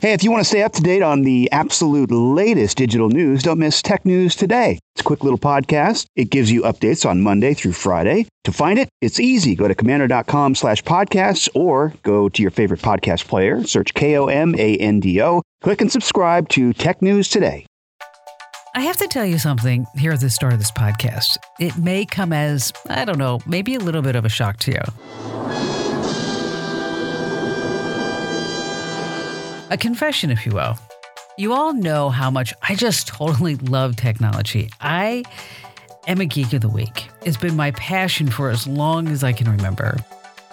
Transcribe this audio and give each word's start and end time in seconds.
Hey, 0.00 0.14
if 0.14 0.24
you 0.24 0.30
want 0.30 0.40
to 0.40 0.48
stay 0.48 0.62
up 0.62 0.72
to 0.72 0.80
date 0.80 1.02
on 1.02 1.24
the 1.24 1.52
absolute 1.52 2.10
latest 2.10 2.78
digital 2.78 3.10
news, 3.10 3.42
don't 3.42 3.58
miss 3.58 3.82
Tech 3.82 4.06
News 4.06 4.34
Today. 4.34 4.78
It's 4.94 5.02
a 5.02 5.04
quick 5.04 5.22
little 5.22 5.38
podcast. 5.38 6.06
It 6.16 6.30
gives 6.30 6.50
you 6.50 6.62
updates 6.62 7.06
on 7.06 7.20
Monday 7.20 7.52
through 7.52 7.72
Friday. 7.72 8.26
To 8.44 8.52
find 8.52 8.78
it, 8.78 8.88
it's 9.02 9.20
easy. 9.20 9.54
Go 9.54 9.68
to 9.68 9.74
komando.com 9.74 10.54
slash 10.54 10.82
podcasts 10.84 11.50
or 11.54 11.92
go 12.02 12.30
to 12.30 12.40
your 12.40 12.50
favorite 12.50 12.80
podcast 12.80 13.28
player, 13.28 13.62
search 13.64 13.92
K-O-M-A-N-D-O, 13.92 15.42
click 15.60 15.82
and 15.82 15.92
subscribe 15.92 16.48
to 16.48 16.72
Tech 16.72 17.02
News 17.02 17.28
Today. 17.28 17.66
I 18.74 18.80
have 18.80 18.96
to 18.96 19.06
tell 19.06 19.26
you 19.26 19.36
something 19.36 19.84
here 19.98 20.12
at 20.12 20.20
the 20.20 20.30
start 20.30 20.54
of 20.54 20.60
this 20.60 20.72
podcast. 20.72 21.36
It 21.58 21.76
may 21.76 22.06
come 22.06 22.32
as, 22.32 22.72
I 22.88 23.04
don't 23.04 23.18
know, 23.18 23.40
maybe 23.44 23.74
a 23.74 23.80
little 23.80 24.00
bit 24.00 24.16
of 24.16 24.24
a 24.24 24.30
shock 24.30 24.60
to 24.60 24.70
you. 24.70 25.79
A 29.70 29.76
confession, 29.76 30.30
if 30.30 30.44
you 30.44 30.52
will. 30.52 30.76
You 31.38 31.52
all 31.52 31.72
know 31.72 32.10
how 32.10 32.28
much 32.28 32.52
I 32.68 32.74
just 32.74 33.06
totally 33.06 33.54
love 33.54 33.94
technology. 33.94 34.68
I 34.80 35.22
am 36.08 36.20
a 36.20 36.26
geek 36.26 36.52
of 36.52 36.60
the 36.60 36.68
week. 36.68 37.08
It's 37.24 37.36
been 37.36 37.54
my 37.54 37.70
passion 37.72 38.28
for 38.28 38.50
as 38.50 38.66
long 38.66 39.06
as 39.06 39.22
I 39.22 39.32
can 39.32 39.48
remember. 39.48 39.96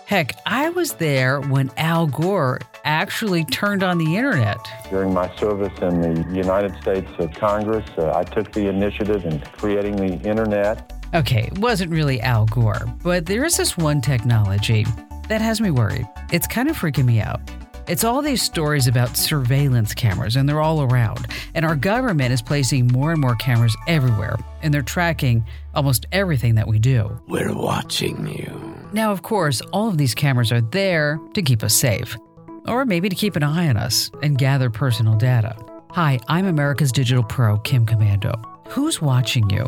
Heck, 0.05 0.37
I 0.45 0.69
was 0.69 0.93
there 0.93 1.41
when 1.41 1.71
Al 1.77 2.05
Gore 2.05 2.59
actually 2.85 3.43
turned 3.45 3.81
on 3.81 3.97
the 3.97 4.15
internet. 4.15 4.59
During 4.91 5.15
my 5.15 5.35
service 5.37 5.73
in 5.81 5.99
the 5.99 6.33
United 6.33 6.79
States 6.79 7.09
of 7.17 7.33
Congress, 7.33 7.89
uh, 7.97 8.15
I 8.15 8.23
took 8.23 8.53
the 8.53 8.67
initiative 8.67 9.25
in 9.25 9.39
creating 9.39 9.95
the 9.95 10.13
internet. 10.29 10.93
Okay, 11.15 11.47
it 11.47 11.57
wasn't 11.57 11.91
really 11.91 12.21
Al 12.21 12.45
Gore, 12.45 12.85
but 13.03 13.25
there 13.25 13.43
is 13.43 13.57
this 13.57 13.75
one 13.77 13.99
technology 13.99 14.85
that 15.27 15.41
has 15.41 15.59
me 15.59 15.71
worried. 15.71 16.07
It's 16.31 16.45
kind 16.45 16.69
of 16.69 16.77
freaking 16.77 17.05
me 17.05 17.19
out. 17.19 17.41
It's 17.87 18.03
all 18.03 18.21
these 18.21 18.41
stories 18.41 18.85
about 18.87 19.15
surveillance 19.15 19.93
cameras, 19.93 20.35
and 20.35 20.47
they're 20.47 20.59
all 20.59 20.81
around. 20.81 21.25
And 21.55 21.63
our 21.63 21.77
government 21.77 22.33
is 22.33 22.41
placing 22.41 22.87
more 22.87 23.13
and 23.13 23.21
more 23.21 23.35
cameras 23.35 23.77
everywhere, 23.87 24.35
and 24.61 24.73
they're 24.73 24.81
tracking 24.81 25.45
almost 25.73 26.05
everything 26.11 26.55
that 26.55 26.67
we 26.67 26.79
do. 26.79 27.17
We're 27.29 27.55
watching 27.55 28.27
you. 28.27 28.75
Now, 28.91 29.13
of 29.13 29.21
course, 29.21 29.61
all 29.71 29.87
of 29.87 29.97
these 29.97 30.13
cameras 30.13 30.51
are 30.51 30.59
there 30.59 31.17
to 31.33 31.41
keep 31.41 31.63
us 31.63 31.73
safe, 31.73 32.17
or 32.67 32.83
maybe 32.83 33.07
to 33.07 33.15
keep 33.15 33.37
an 33.37 33.43
eye 33.43 33.69
on 33.69 33.77
us 33.77 34.11
and 34.21 34.37
gather 34.37 34.69
personal 34.69 35.15
data. 35.15 35.55
Hi, 35.91 36.19
I'm 36.27 36.45
America's 36.45 36.91
Digital 36.91 37.23
Pro, 37.23 37.57
Kim 37.59 37.85
Komando. 37.85 38.43
Who's 38.67 39.01
watching 39.01 39.49
you? 39.49 39.65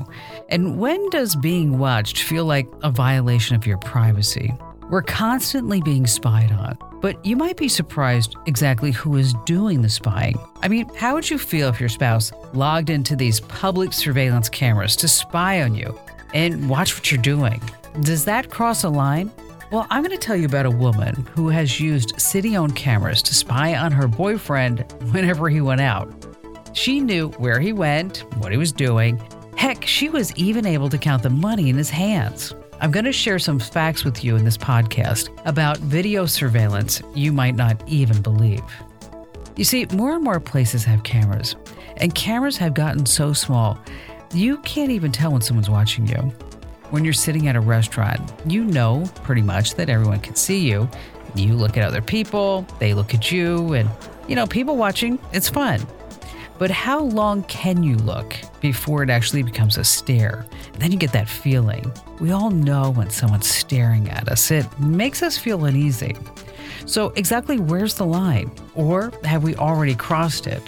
And 0.50 0.78
when 0.78 1.10
does 1.12 1.38
being 1.38 1.80
watched 1.80 2.24
feel 2.24 2.44
like 2.44 2.68
a 2.84 2.92
violation 2.92 3.56
of 3.56 3.66
your 3.66 3.78
privacy? 3.78 4.54
We're 4.90 5.04
constantly 5.04 5.82
being 5.82 6.06
spied 6.06 6.52
on, 6.52 6.78
but 7.02 7.24
you 7.26 7.36
might 7.36 7.58
be 7.58 7.68
surprised 7.68 8.36
exactly 8.46 8.92
who 8.92 9.16
is 9.16 9.34
doing 9.46 9.82
the 9.82 9.90
spying. 9.90 10.38
I 10.62 10.68
mean, 10.68 10.88
how 10.96 11.14
would 11.16 11.30
you 11.30 11.38
feel 11.38 11.70
if 11.70 11.80
your 11.80 11.90
spouse 11.90 12.32
logged 12.54 12.90
into 12.90 13.16
these 13.16 13.40
public 13.40 13.94
surveillance 13.94 14.50
cameras 14.50 14.96
to 14.98 15.08
spy 15.08 15.62
on 15.62 15.76
you 15.76 15.98
and 16.34 16.70
watch 16.70 16.96
what 16.96 17.12
you're 17.12 17.22
doing? 17.22 17.62
Does 18.02 18.26
that 18.26 18.50
cross 18.50 18.84
a 18.84 18.90
line? 18.90 19.32
Well, 19.72 19.86
I'm 19.90 20.04
going 20.04 20.18
to 20.18 20.18
tell 20.18 20.36
you 20.36 20.46
about 20.46 20.66
a 20.66 20.72
woman 20.72 21.28
who 21.36 21.50
has 21.50 21.80
used 21.80 22.20
city 22.20 22.58
owned 22.58 22.76
cameras 22.76 23.22
to 23.24 23.36
spy 23.36 23.76
on 23.76 23.92
her 23.92 24.08
boyfriend 24.08 24.92
whenever 25.12 25.48
he 25.48 25.62
went 25.62 25.82
out. 25.82 26.12
She 26.74 27.00
knew 27.00 27.30
where 27.32 27.60
he 27.60 27.74
went, 27.74 28.20
what 28.38 28.52
he 28.52 28.58
was 28.58 28.72
doing. 28.72 29.22
Heck, 29.56 29.86
she 29.86 30.10
was 30.10 30.34
even 30.36 30.66
able 30.66 30.90
to 30.90 30.98
count 30.98 31.24
the 31.24 31.30
money 31.30 31.70
in 31.70 31.76
his 31.76 31.90
hands. 31.90 32.54
I'm 32.82 32.92
going 32.92 33.06
to 33.06 33.12
share 33.12 33.40
some 33.40 33.60
facts 33.60 34.06
with 34.06 34.24
you 34.24 34.38
in 34.38 34.46
this 34.46 34.58
podcast 34.58 35.30
about 35.46 35.78
video 35.80 36.26
surveillance 36.26 37.02
you 37.14 37.34
might 37.34 37.56
not 37.56 37.82
even 37.88 38.22
believe. 38.22 38.64
You 39.58 39.66
see, 39.66 39.86
more 39.92 40.14
and 40.14 40.24
more 40.24 40.40
places 40.40 40.86
have 40.86 41.04
cameras, 41.04 41.58
and 41.98 42.16
cameras 42.16 42.56
have 42.56 42.74
gotten 42.74 43.06
so 43.06 43.34
small, 43.34 43.78
you 44.34 44.60
can't 44.60 44.92
even 44.92 45.12
tell 45.12 45.34
when 45.34 45.42
someone's 45.42 45.70
watching 45.70 46.08
you. 46.08 46.32
When 46.92 47.04
you're 47.04 47.14
sitting 47.14 47.50
at 47.50 47.58
a 47.58 47.60
restaurant, 47.60 48.32
you 48.46 48.64
know 48.64 49.04
pretty 49.24 49.42
much 49.42 49.76
that 49.76 49.90
everyone 49.90 50.22
can 50.22 50.36
see 50.36 50.60
you. 50.60 50.90
You 51.36 51.56
look 51.56 51.76
at 51.76 51.84
other 51.84 52.02
people, 52.02 52.66
they 52.80 52.94
look 52.94 53.14
at 53.14 53.30
you, 53.30 53.74
and 53.74 53.90
you 54.30 54.36
know, 54.36 54.48
people 54.48 54.78
watching, 54.78 55.20
it's 55.34 55.50
fun. 55.50 55.86
But 56.60 56.70
how 56.70 57.00
long 57.00 57.44
can 57.44 57.84
you 57.84 57.96
look 57.96 58.36
before 58.60 59.02
it 59.02 59.10
actually 59.10 59.44
becomes 59.44 59.78
a 59.78 59.84
stare? 59.86 60.46
Then 60.78 60.92
you 60.92 60.98
get 60.98 61.14
that 61.14 61.30
feeling. 61.30 61.90
We 62.20 62.32
all 62.32 62.50
know 62.50 62.92
when 62.92 63.10
someone's 63.10 63.48
staring 63.48 64.10
at 64.10 64.28
us, 64.28 64.52
it 64.52 64.68
makes 64.78 65.24
us 65.24 65.38
feel 65.38 65.64
uneasy. 65.64 66.18
So, 66.86 67.14
exactly 67.16 67.60
where's 67.60 67.94
the 67.96 68.06
line? 68.06 68.52
Or 68.76 69.14
have 69.24 69.44
we 69.44 69.56
already 69.56 69.96
crossed 69.96 70.48
it? 70.48 70.62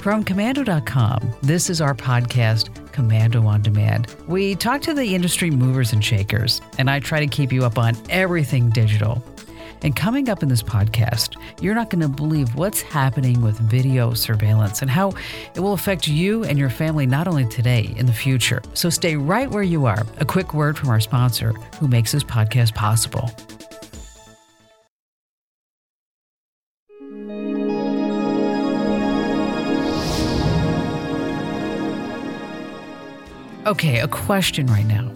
From 0.00 0.22
komando.com, 0.22 1.34
this 1.42 1.70
is 1.70 1.80
our 1.80 1.94
podcast, 1.94 2.68
Komando 2.92 3.46
on 3.46 3.62
Demand. 3.62 4.14
We 4.26 4.54
talk 4.54 4.82
to 4.82 4.94
the 4.94 5.14
industry 5.14 5.50
movers 5.50 5.92
and 5.92 6.04
shakers, 6.04 6.60
and 6.78 6.90
I 6.90 7.00
try 7.00 7.20
to 7.20 7.26
keep 7.26 7.52
you 7.52 7.64
up 7.64 7.78
on 7.78 7.96
everything 8.10 8.70
digital. 8.70 9.22
And 9.82 9.94
coming 9.94 10.28
up 10.28 10.42
in 10.42 10.48
this 10.48 10.62
podcast, 10.62 11.36
you're 11.60 11.74
not 11.74 11.90
going 11.90 12.02
to 12.02 12.08
believe 12.08 12.54
what's 12.54 12.82
happening 12.82 13.40
with 13.40 13.58
video 13.58 14.14
surveillance 14.14 14.82
and 14.82 14.90
how 14.90 15.12
it 15.54 15.60
will 15.60 15.72
affect 15.72 16.08
you 16.08 16.44
and 16.44 16.58
your 16.58 16.70
family 16.70 17.06
not 17.06 17.28
only 17.28 17.46
today, 17.46 17.94
in 17.96 18.06
the 18.06 18.12
future. 18.12 18.62
So 18.74 18.90
stay 18.90 19.16
right 19.16 19.50
where 19.50 19.62
you 19.62 19.86
are. 19.86 20.06
A 20.18 20.24
quick 20.24 20.54
word 20.54 20.78
from 20.78 20.88
our 20.88 21.00
sponsor 21.00 21.52
who 21.78 21.88
makes 21.88 22.12
this 22.12 22.24
podcast 22.24 22.74
possible. 22.74 23.30
Okay, 33.68 33.98
a 34.00 34.08
question 34.08 34.66
right 34.68 34.86
now. 34.86 35.12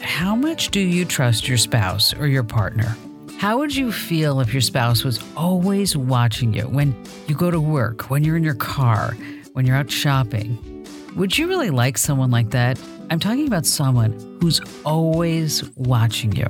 How 0.00 0.34
much 0.34 0.70
do 0.70 0.80
you 0.80 1.04
trust 1.04 1.46
your 1.46 1.56
spouse 1.56 2.12
or 2.12 2.26
your 2.26 2.42
partner? 2.42 2.96
How 3.42 3.58
would 3.58 3.74
you 3.74 3.90
feel 3.90 4.38
if 4.38 4.54
your 4.54 4.60
spouse 4.60 5.02
was 5.02 5.18
always 5.36 5.96
watching 5.96 6.54
you 6.54 6.62
when 6.62 6.94
you 7.26 7.34
go 7.34 7.50
to 7.50 7.60
work, 7.60 8.08
when 8.08 8.22
you're 8.22 8.36
in 8.36 8.44
your 8.44 8.54
car, 8.54 9.16
when 9.54 9.66
you're 9.66 9.74
out 9.74 9.90
shopping? 9.90 10.86
Would 11.16 11.36
you 11.36 11.48
really 11.48 11.70
like 11.70 11.98
someone 11.98 12.30
like 12.30 12.50
that? 12.50 12.80
I'm 13.10 13.18
talking 13.18 13.48
about 13.48 13.66
someone 13.66 14.12
who's 14.40 14.60
always 14.84 15.68
watching 15.74 16.30
you. 16.36 16.46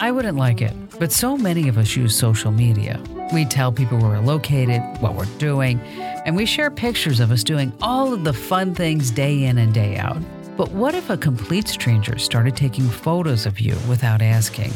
I 0.00 0.10
wouldn't 0.10 0.38
like 0.38 0.62
it, 0.62 0.72
but 0.98 1.12
so 1.12 1.36
many 1.36 1.68
of 1.68 1.76
us 1.76 1.94
use 1.94 2.16
social 2.16 2.50
media. 2.50 2.98
We 3.34 3.44
tell 3.44 3.70
people 3.70 3.98
where 3.98 4.08
we're 4.08 4.20
located, 4.20 4.80
what 5.02 5.14
we're 5.14 5.26
doing, 5.36 5.78
and 6.24 6.36
we 6.36 6.46
share 6.46 6.70
pictures 6.70 7.20
of 7.20 7.30
us 7.30 7.42
doing 7.44 7.72
all 7.82 8.12
of 8.12 8.24
the 8.24 8.32
fun 8.32 8.74
things 8.74 9.10
day 9.10 9.44
in 9.44 9.58
and 9.58 9.74
day 9.74 9.96
out. 9.96 10.22
But 10.56 10.70
what 10.72 10.94
if 10.94 11.10
a 11.10 11.16
complete 11.16 11.68
stranger 11.68 12.18
started 12.18 12.56
taking 12.56 12.88
photos 12.88 13.46
of 13.46 13.58
you 13.60 13.76
without 13.88 14.22
asking? 14.22 14.72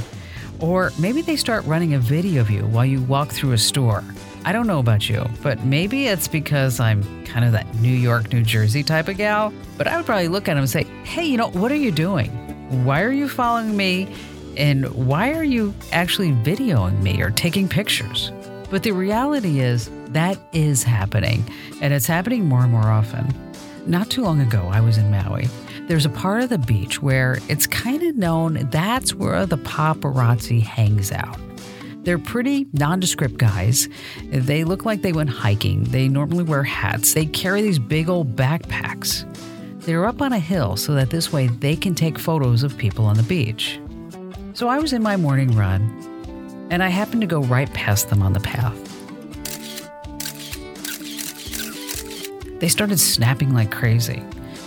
Or 0.58 0.90
maybe 0.98 1.22
they 1.22 1.36
start 1.36 1.64
running 1.66 1.94
a 1.94 1.98
video 1.98 2.40
of 2.40 2.50
you 2.50 2.62
while 2.66 2.86
you 2.86 3.02
walk 3.02 3.30
through 3.30 3.52
a 3.52 3.58
store. 3.58 4.02
I 4.44 4.52
don't 4.52 4.66
know 4.66 4.78
about 4.78 5.08
you, 5.08 5.24
but 5.42 5.64
maybe 5.64 6.06
it's 6.06 6.28
because 6.28 6.80
I'm 6.80 7.24
kind 7.24 7.44
of 7.44 7.52
that 7.52 7.74
New 7.76 7.92
York, 7.92 8.32
New 8.32 8.42
Jersey 8.42 8.82
type 8.82 9.08
of 9.08 9.16
gal. 9.16 9.52
But 9.76 9.86
I 9.86 9.96
would 9.96 10.06
probably 10.06 10.28
look 10.28 10.48
at 10.48 10.52
him 10.52 10.60
and 10.60 10.70
say, 10.70 10.84
hey, 11.04 11.24
you 11.24 11.36
know, 11.36 11.50
what 11.50 11.70
are 11.72 11.76
you 11.76 11.90
doing? 11.90 12.30
Why 12.84 13.02
are 13.02 13.12
you 13.12 13.28
following 13.28 13.76
me? 13.76 14.08
And 14.56 14.88
why 14.94 15.34
are 15.34 15.44
you 15.44 15.74
actually 15.92 16.30
videoing 16.30 17.02
me 17.02 17.20
or 17.20 17.30
taking 17.30 17.68
pictures? 17.68 18.32
But 18.70 18.82
the 18.82 18.92
reality 18.92 19.60
is 19.60 19.90
that 20.12 20.38
is 20.52 20.82
happening, 20.82 21.44
and 21.80 21.92
it's 21.92 22.06
happening 22.06 22.46
more 22.46 22.62
and 22.62 22.72
more 22.72 22.90
often. 22.90 23.34
Not 23.86 24.10
too 24.10 24.22
long 24.22 24.40
ago, 24.40 24.68
I 24.72 24.80
was 24.80 24.98
in 24.98 25.10
Maui. 25.10 25.48
There's 25.86 26.06
a 26.06 26.10
part 26.10 26.42
of 26.42 26.48
the 26.48 26.58
beach 26.58 27.00
where 27.00 27.38
it's 27.48 27.66
kind 27.66 28.02
of 28.02 28.16
known 28.16 28.68
that's 28.70 29.14
where 29.14 29.46
the 29.46 29.58
paparazzi 29.58 30.60
hangs 30.60 31.12
out. 31.12 31.38
They're 32.02 32.18
pretty 32.18 32.66
nondescript 32.72 33.36
guys. 33.36 33.88
They 34.24 34.64
look 34.64 34.84
like 34.84 35.02
they 35.02 35.12
went 35.12 35.30
hiking. 35.30 35.84
They 35.84 36.08
normally 36.08 36.44
wear 36.44 36.62
hats. 36.62 37.14
They 37.14 37.26
carry 37.26 37.62
these 37.62 37.78
big 37.78 38.08
old 38.08 38.36
backpacks. 38.36 39.24
They're 39.82 40.06
up 40.06 40.20
on 40.20 40.32
a 40.32 40.38
hill 40.38 40.76
so 40.76 40.94
that 40.94 41.10
this 41.10 41.32
way 41.32 41.46
they 41.46 41.76
can 41.76 41.94
take 41.94 42.18
photos 42.18 42.62
of 42.62 42.76
people 42.76 43.04
on 43.04 43.16
the 43.16 43.22
beach. 43.22 43.80
So 44.54 44.68
I 44.68 44.78
was 44.78 44.92
in 44.92 45.02
my 45.02 45.16
morning 45.16 45.54
run, 45.56 45.82
and 46.70 46.82
I 46.82 46.88
happened 46.88 47.20
to 47.20 47.26
go 47.26 47.42
right 47.42 47.72
past 47.72 48.08
them 48.08 48.22
on 48.22 48.32
the 48.32 48.40
path. 48.40 48.85
They 52.58 52.68
started 52.68 52.98
snapping 52.98 53.54
like 53.54 53.70
crazy. 53.70 54.22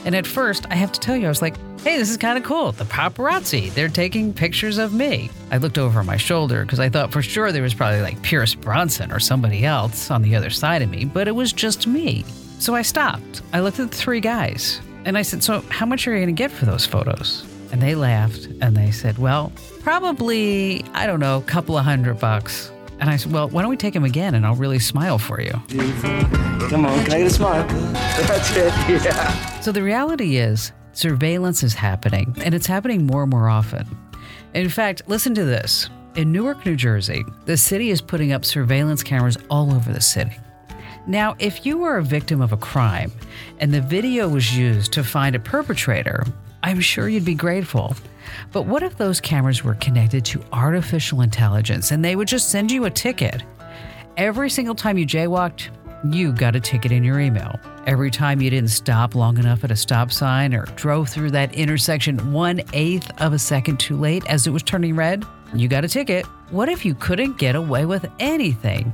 And 0.05 0.15
at 0.15 0.25
first, 0.25 0.65
I 0.69 0.75
have 0.75 0.91
to 0.93 0.99
tell 0.99 1.17
you, 1.17 1.25
I 1.25 1.29
was 1.29 1.41
like, 1.41 1.55
hey, 1.81 1.97
this 1.97 2.09
is 2.09 2.17
kind 2.17 2.37
of 2.37 2.43
cool. 2.43 2.71
The 2.71 2.85
paparazzi, 2.85 3.73
they're 3.73 3.89
taking 3.89 4.33
pictures 4.33 4.77
of 4.77 4.93
me. 4.93 5.29
I 5.51 5.57
looked 5.57 5.77
over 5.77 6.03
my 6.03 6.17
shoulder 6.17 6.63
because 6.63 6.79
I 6.79 6.89
thought 6.89 7.11
for 7.11 7.21
sure 7.21 7.51
there 7.51 7.63
was 7.63 7.73
probably 7.73 8.01
like 8.01 8.21
Pierce 8.21 8.55
Brosnan 8.55 9.11
or 9.11 9.19
somebody 9.19 9.65
else 9.65 10.11
on 10.11 10.21
the 10.21 10.35
other 10.35 10.49
side 10.49 10.81
of 10.81 10.89
me, 10.89 11.05
but 11.05 11.27
it 11.27 11.35
was 11.35 11.53
just 11.53 11.87
me. 11.87 12.23
So 12.59 12.75
I 12.75 12.81
stopped. 12.81 13.41
I 13.53 13.61
looked 13.61 13.79
at 13.79 13.91
the 13.91 13.97
three 13.97 14.19
guys 14.19 14.81
and 15.05 15.17
I 15.17 15.21
said, 15.21 15.43
So, 15.43 15.61
how 15.69 15.85
much 15.85 16.07
are 16.07 16.11
you 16.11 16.17
going 16.17 16.35
to 16.35 16.37
get 16.37 16.51
for 16.51 16.65
those 16.65 16.85
photos? 16.85 17.45
And 17.71 17.81
they 17.81 17.95
laughed 17.95 18.45
and 18.61 18.75
they 18.75 18.91
said, 18.91 19.17
Well, 19.17 19.51
probably, 19.81 20.83
I 20.93 21.07
don't 21.07 21.19
know, 21.19 21.37
a 21.37 21.43
couple 21.43 21.77
of 21.77 21.85
hundred 21.85 22.19
bucks. 22.19 22.71
And 22.99 23.09
I 23.09 23.15
said, 23.15 23.31
Well, 23.31 23.49
why 23.49 23.61
don't 23.61 23.69
we 23.69 23.77
take 23.77 23.95
him 23.95 24.03
again 24.03 24.35
and 24.35 24.45
I'll 24.45 24.55
really 24.55 24.79
smile 24.79 25.17
for 25.17 25.41
you? 25.41 25.51
Come 26.69 26.85
on, 26.85 27.03
can 27.05 27.13
I 27.13 27.17
get 27.19 27.27
a 27.27 27.29
smile? 27.29 27.67
That's 28.27 28.55
it, 28.55 28.73
yeah. 29.03 29.59
So 29.61 29.71
the 29.71 29.81
reality 29.83 30.37
is, 30.37 30.71
surveillance 30.93 31.63
is 31.63 31.73
happening, 31.73 32.35
and 32.43 32.53
it's 32.53 32.67
happening 32.67 33.05
more 33.05 33.23
and 33.23 33.31
more 33.31 33.49
often. 33.49 33.87
In 34.53 34.69
fact, 34.69 35.03
listen 35.07 35.33
to 35.35 35.45
this. 35.45 35.89
In 36.15 36.31
Newark, 36.31 36.65
New 36.65 36.75
Jersey, 36.75 37.23
the 37.45 37.55
city 37.55 37.91
is 37.91 38.01
putting 38.01 38.33
up 38.33 38.43
surveillance 38.43 39.03
cameras 39.03 39.37
all 39.49 39.73
over 39.73 39.93
the 39.93 40.01
city. 40.01 40.35
Now, 41.07 41.35
if 41.39 41.65
you 41.65 41.77
were 41.77 41.97
a 41.97 42.03
victim 42.03 42.41
of 42.41 42.51
a 42.51 42.57
crime 42.57 43.11
and 43.59 43.73
the 43.73 43.81
video 43.81 44.27
was 44.27 44.55
used 44.57 44.91
to 44.93 45.03
find 45.03 45.35
a 45.35 45.39
perpetrator, 45.39 46.23
I'm 46.61 46.81
sure 46.81 47.07
you'd 47.07 47.25
be 47.25 47.35
grateful. 47.35 47.95
But 48.51 48.63
what 48.63 48.83
if 48.83 48.97
those 48.97 49.21
cameras 49.21 49.63
were 49.63 49.75
connected 49.75 50.25
to 50.25 50.43
artificial 50.51 51.21
intelligence 51.21 51.91
and 51.91 52.03
they 52.03 52.15
would 52.15 52.27
just 52.27 52.49
send 52.49 52.71
you 52.71 52.85
a 52.85 52.89
ticket? 52.89 53.43
Every 54.17 54.49
single 54.49 54.75
time 54.75 54.97
you 54.97 55.05
jaywalked, 55.05 55.69
you 56.11 56.31
got 56.31 56.55
a 56.55 56.59
ticket 56.59 56.91
in 56.91 57.03
your 57.03 57.19
email. 57.19 57.59
Every 57.85 58.09
time 58.09 58.41
you 58.41 58.49
didn't 58.49 58.69
stop 58.69 59.15
long 59.15 59.37
enough 59.37 59.63
at 59.63 59.71
a 59.71 59.75
stop 59.75 60.11
sign 60.11 60.53
or 60.53 60.65
drove 60.75 61.09
through 61.09 61.31
that 61.31 61.53
intersection 61.53 62.31
one 62.31 62.61
eighth 62.73 63.11
of 63.21 63.33
a 63.33 63.39
second 63.39 63.79
too 63.79 63.97
late 63.97 64.25
as 64.27 64.47
it 64.47 64.51
was 64.51 64.63
turning 64.63 64.95
red, 64.95 65.25
you 65.53 65.67
got 65.67 65.83
a 65.83 65.87
ticket. 65.87 66.25
What 66.51 66.69
if 66.69 66.85
you 66.85 66.95
couldn't 66.95 67.37
get 67.37 67.55
away 67.55 67.85
with 67.85 68.05
anything? 68.19 68.93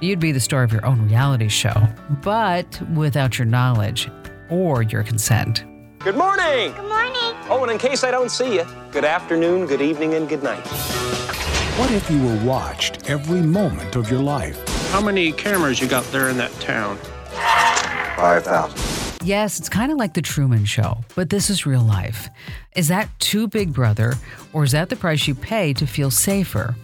You'd 0.00 0.20
be 0.20 0.32
the 0.32 0.40
star 0.40 0.64
of 0.64 0.72
your 0.72 0.84
own 0.84 1.08
reality 1.08 1.48
show, 1.48 1.88
but 2.22 2.80
without 2.94 3.38
your 3.38 3.46
knowledge 3.46 4.10
or 4.50 4.82
your 4.82 5.04
consent. 5.04 5.64
Good 6.04 6.16
morning. 6.16 6.72
Good 6.72 6.88
morning. 6.88 7.36
Oh, 7.48 7.60
and 7.62 7.70
in 7.70 7.78
case 7.78 8.02
I 8.02 8.10
don't 8.10 8.28
see 8.28 8.56
you, 8.56 8.66
good 8.90 9.04
afternoon, 9.04 9.66
good 9.66 9.80
evening, 9.80 10.14
and 10.14 10.28
good 10.28 10.42
night. 10.42 10.66
What 11.78 11.92
if 11.92 12.10
you 12.10 12.20
were 12.26 12.44
watched 12.44 13.08
every 13.08 13.40
moment 13.40 13.94
of 13.94 14.10
your 14.10 14.20
life? 14.20 14.60
How 14.90 15.00
many 15.00 15.30
cameras 15.30 15.80
you 15.80 15.86
got 15.86 16.02
there 16.06 16.28
in 16.28 16.36
that 16.38 16.50
town? 16.54 16.96
5,000. 18.16 19.24
Yes, 19.24 19.60
it's 19.60 19.68
kind 19.68 19.92
of 19.92 19.98
like 19.98 20.14
the 20.14 20.22
Truman 20.22 20.64
Show, 20.64 20.98
but 21.14 21.30
this 21.30 21.48
is 21.48 21.66
real 21.66 21.84
life. 21.84 22.28
Is 22.74 22.88
that 22.88 23.08
too 23.20 23.46
big 23.46 23.72
brother, 23.72 24.14
or 24.52 24.64
is 24.64 24.72
that 24.72 24.88
the 24.88 24.96
price 24.96 25.28
you 25.28 25.36
pay 25.36 25.72
to 25.74 25.86
feel 25.86 26.10
safer? 26.10 26.74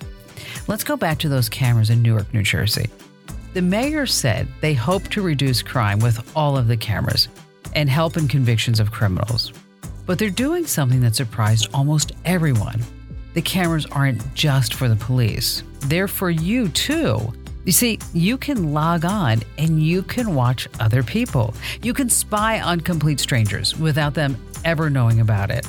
Let's 0.68 0.84
go 0.84 0.96
back 0.96 1.18
to 1.18 1.28
those 1.28 1.48
cameras 1.48 1.90
in 1.90 2.02
Newark, 2.02 2.32
New 2.32 2.44
Jersey. 2.44 2.88
The 3.52 3.62
mayor 3.62 4.06
said 4.06 4.46
they 4.60 4.74
hope 4.74 5.08
to 5.08 5.22
reduce 5.22 5.60
crime 5.60 5.98
with 5.98 6.30
all 6.36 6.56
of 6.56 6.68
the 6.68 6.76
cameras 6.76 7.26
and 7.74 7.88
help 7.88 8.16
in 8.16 8.28
convictions 8.28 8.80
of 8.80 8.92
criminals. 8.92 9.52
But 10.06 10.18
they're 10.18 10.30
doing 10.30 10.66
something 10.66 11.00
that 11.02 11.14
surprised 11.14 11.68
almost 11.74 12.12
everyone. 12.24 12.80
The 13.34 13.42
cameras 13.42 13.86
aren't 13.86 14.34
just 14.34 14.74
for 14.74 14.88
the 14.88 14.96
police, 14.96 15.62
they're 15.82 16.08
for 16.08 16.30
you 16.30 16.68
too. 16.68 17.32
You 17.64 17.72
see, 17.72 17.98
you 18.14 18.38
can 18.38 18.72
log 18.72 19.04
on 19.04 19.42
and 19.58 19.82
you 19.82 20.02
can 20.02 20.34
watch 20.34 20.68
other 20.80 21.02
people. 21.02 21.54
You 21.82 21.92
can 21.92 22.08
spy 22.08 22.60
on 22.60 22.80
complete 22.80 23.20
strangers 23.20 23.78
without 23.78 24.14
them 24.14 24.38
ever 24.64 24.88
knowing 24.88 25.20
about 25.20 25.50
it. 25.50 25.66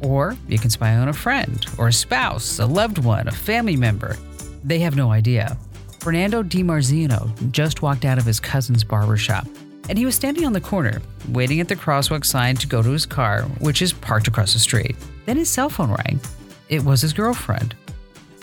Or 0.00 0.34
you 0.48 0.58
can 0.58 0.70
spy 0.70 0.96
on 0.96 1.08
a 1.08 1.12
friend 1.12 1.64
or 1.76 1.88
a 1.88 1.92
spouse, 1.92 2.58
a 2.58 2.64
loved 2.66 2.98
one, 2.98 3.28
a 3.28 3.32
family 3.32 3.76
member. 3.76 4.16
They 4.64 4.78
have 4.78 4.96
no 4.96 5.12
idea. 5.12 5.58
Fernando 6.00 6.42
DiMarzino 6.42 7.52
just 7.52 7.82
walked 7.82 8.06
out 8.06 8.16
of 8.16 8.24
his 8.24 8.40
cousin's 8.40 8.82
barbershop 8.82 9.46
and 9.88 9.98
he 9.98 10.04
was 10.04 10.14
standing 10.14 10.44
on 10.44 10.52
the 10.52 10.60
corner, 10.60 11.02
waiting 11.28 11.60
at 11.60 11.68
the 11.68 11.76
crosswalk 11.76 12.24
sign 12.24 12.56
to 12.56 12.66
go 12.66 12.82
to 12.82 12.90
his 12.90 13.06
car, 13.06 13.42
which 13.60 13.82
is 13.82 13.92
parked 13.92 14.28
across 14.28 14.52
the 14.52 14.58
street. 14.58 14.96
Then 15.26 15.36
his 15.36 15.48
cell 15.48 15.68
phone 15.68 15.90
rang. 15.90 16.20
It 16.68 16.84
was 16.84 17.02
his 17.02 17.12
girlfriend. 17.12 17.74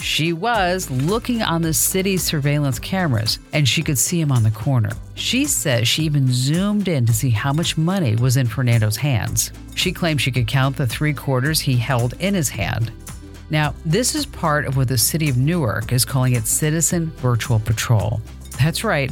She 0.01 0.31
was 0.31 0.89
looking 0.89 1.41
on 1.41 1.61
the 1.61 1.73
city's 1.73 2.23
surveillance 2.23 2.79
cameras 2.79 3.39
and 3.51 3.67
she 3.67 3.83
could 3.83 3.97
see 3.97 4.21
him 4.21 4.31
on 4.31 4.43
the 4.43 4.51
corner. 4.51 4.91
She 5.15 5.45
says 5.45 5.87
she 5.87 6.03
even 6.03 6.31
zoomed 6.31 6.87
in 6.87 7.05
to 7.05 7.13
see 7.13 7.29
how 7.31 7.51
much 7.51 7.77
money 7.77 8.15
was 8.15 8.37
in 8.37 8.47
Fernando's 8.47 8.95
hands. 8.95 9.51
She 9.75 9.91
claimed 9.91 10.21
she 10.21 10.31
could 10.31 10.47
count 10.47 10.77
the 10.77 10.87
three 10.87 11.13
quarters 11.13 11.59
he 11.59 11.75
held 11.75 12.13
in 12.19 12.33
his 12.33 12.49
hand. 12.49 12.91
Now, 13.49 13.73
this 13.85 14.15
is 14.15 14.25
part 14.25 14.65
of 14.65 14.77
what 14.77 14.87
the 14.87 14.97
city 14.97 15.27
of 15.27 15.37
Newark 15.37 15.91
is 15.91 16.05
calling 16.05 16.35
its 16.35 16.49
Citizen 16.49 17.07
Virtual 17.17 17.59
Patrol. 17.59 18.21
That's 18.59 18.83
right, 18.83 19.11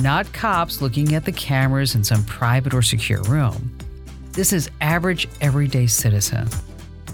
not 0.00 0.32
cops 0.32 0.80
looking 0.80 1.14
at 1.14 1.24
the 1.24 1.32
cameras 1.32 1.94
in 1.94 2.04
some 2.04 2.24
private 2.24 2.72
or 2.72 2.82
secure 2.82 3.22
room. 3.24 3.76
This 4.32 4.52
is 4.52 4.70
average, 4.80 5.28
everyday 5.40 5.86
citizen. 5.86 6.48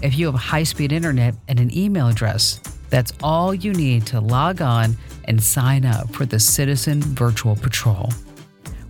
If 0.01 0.17
you 0.17 0.27
have 0.27 0.35
high 0.35 0.63
speed 0.63 0.91
internet 0.91 1.35
and 1.47 1.59
an 1.59 1.75
email 1.75 2.07
address, 2.07 2.59
that's 2.89 3.13
all 3.23 3.53
you 3.53 3.73
need 3.73 4.05
to 4.07 4.19
log 4.19 4.61
on 4.61 4.95
and 5.25 5.41
sign 5.41 5.85
up 5.85 6.11
for 6.13 6.25
the 6.25 6.39
Citizen 6.39 7.01
Virtual 7.01 7.55
Patrol. 7.55 8.09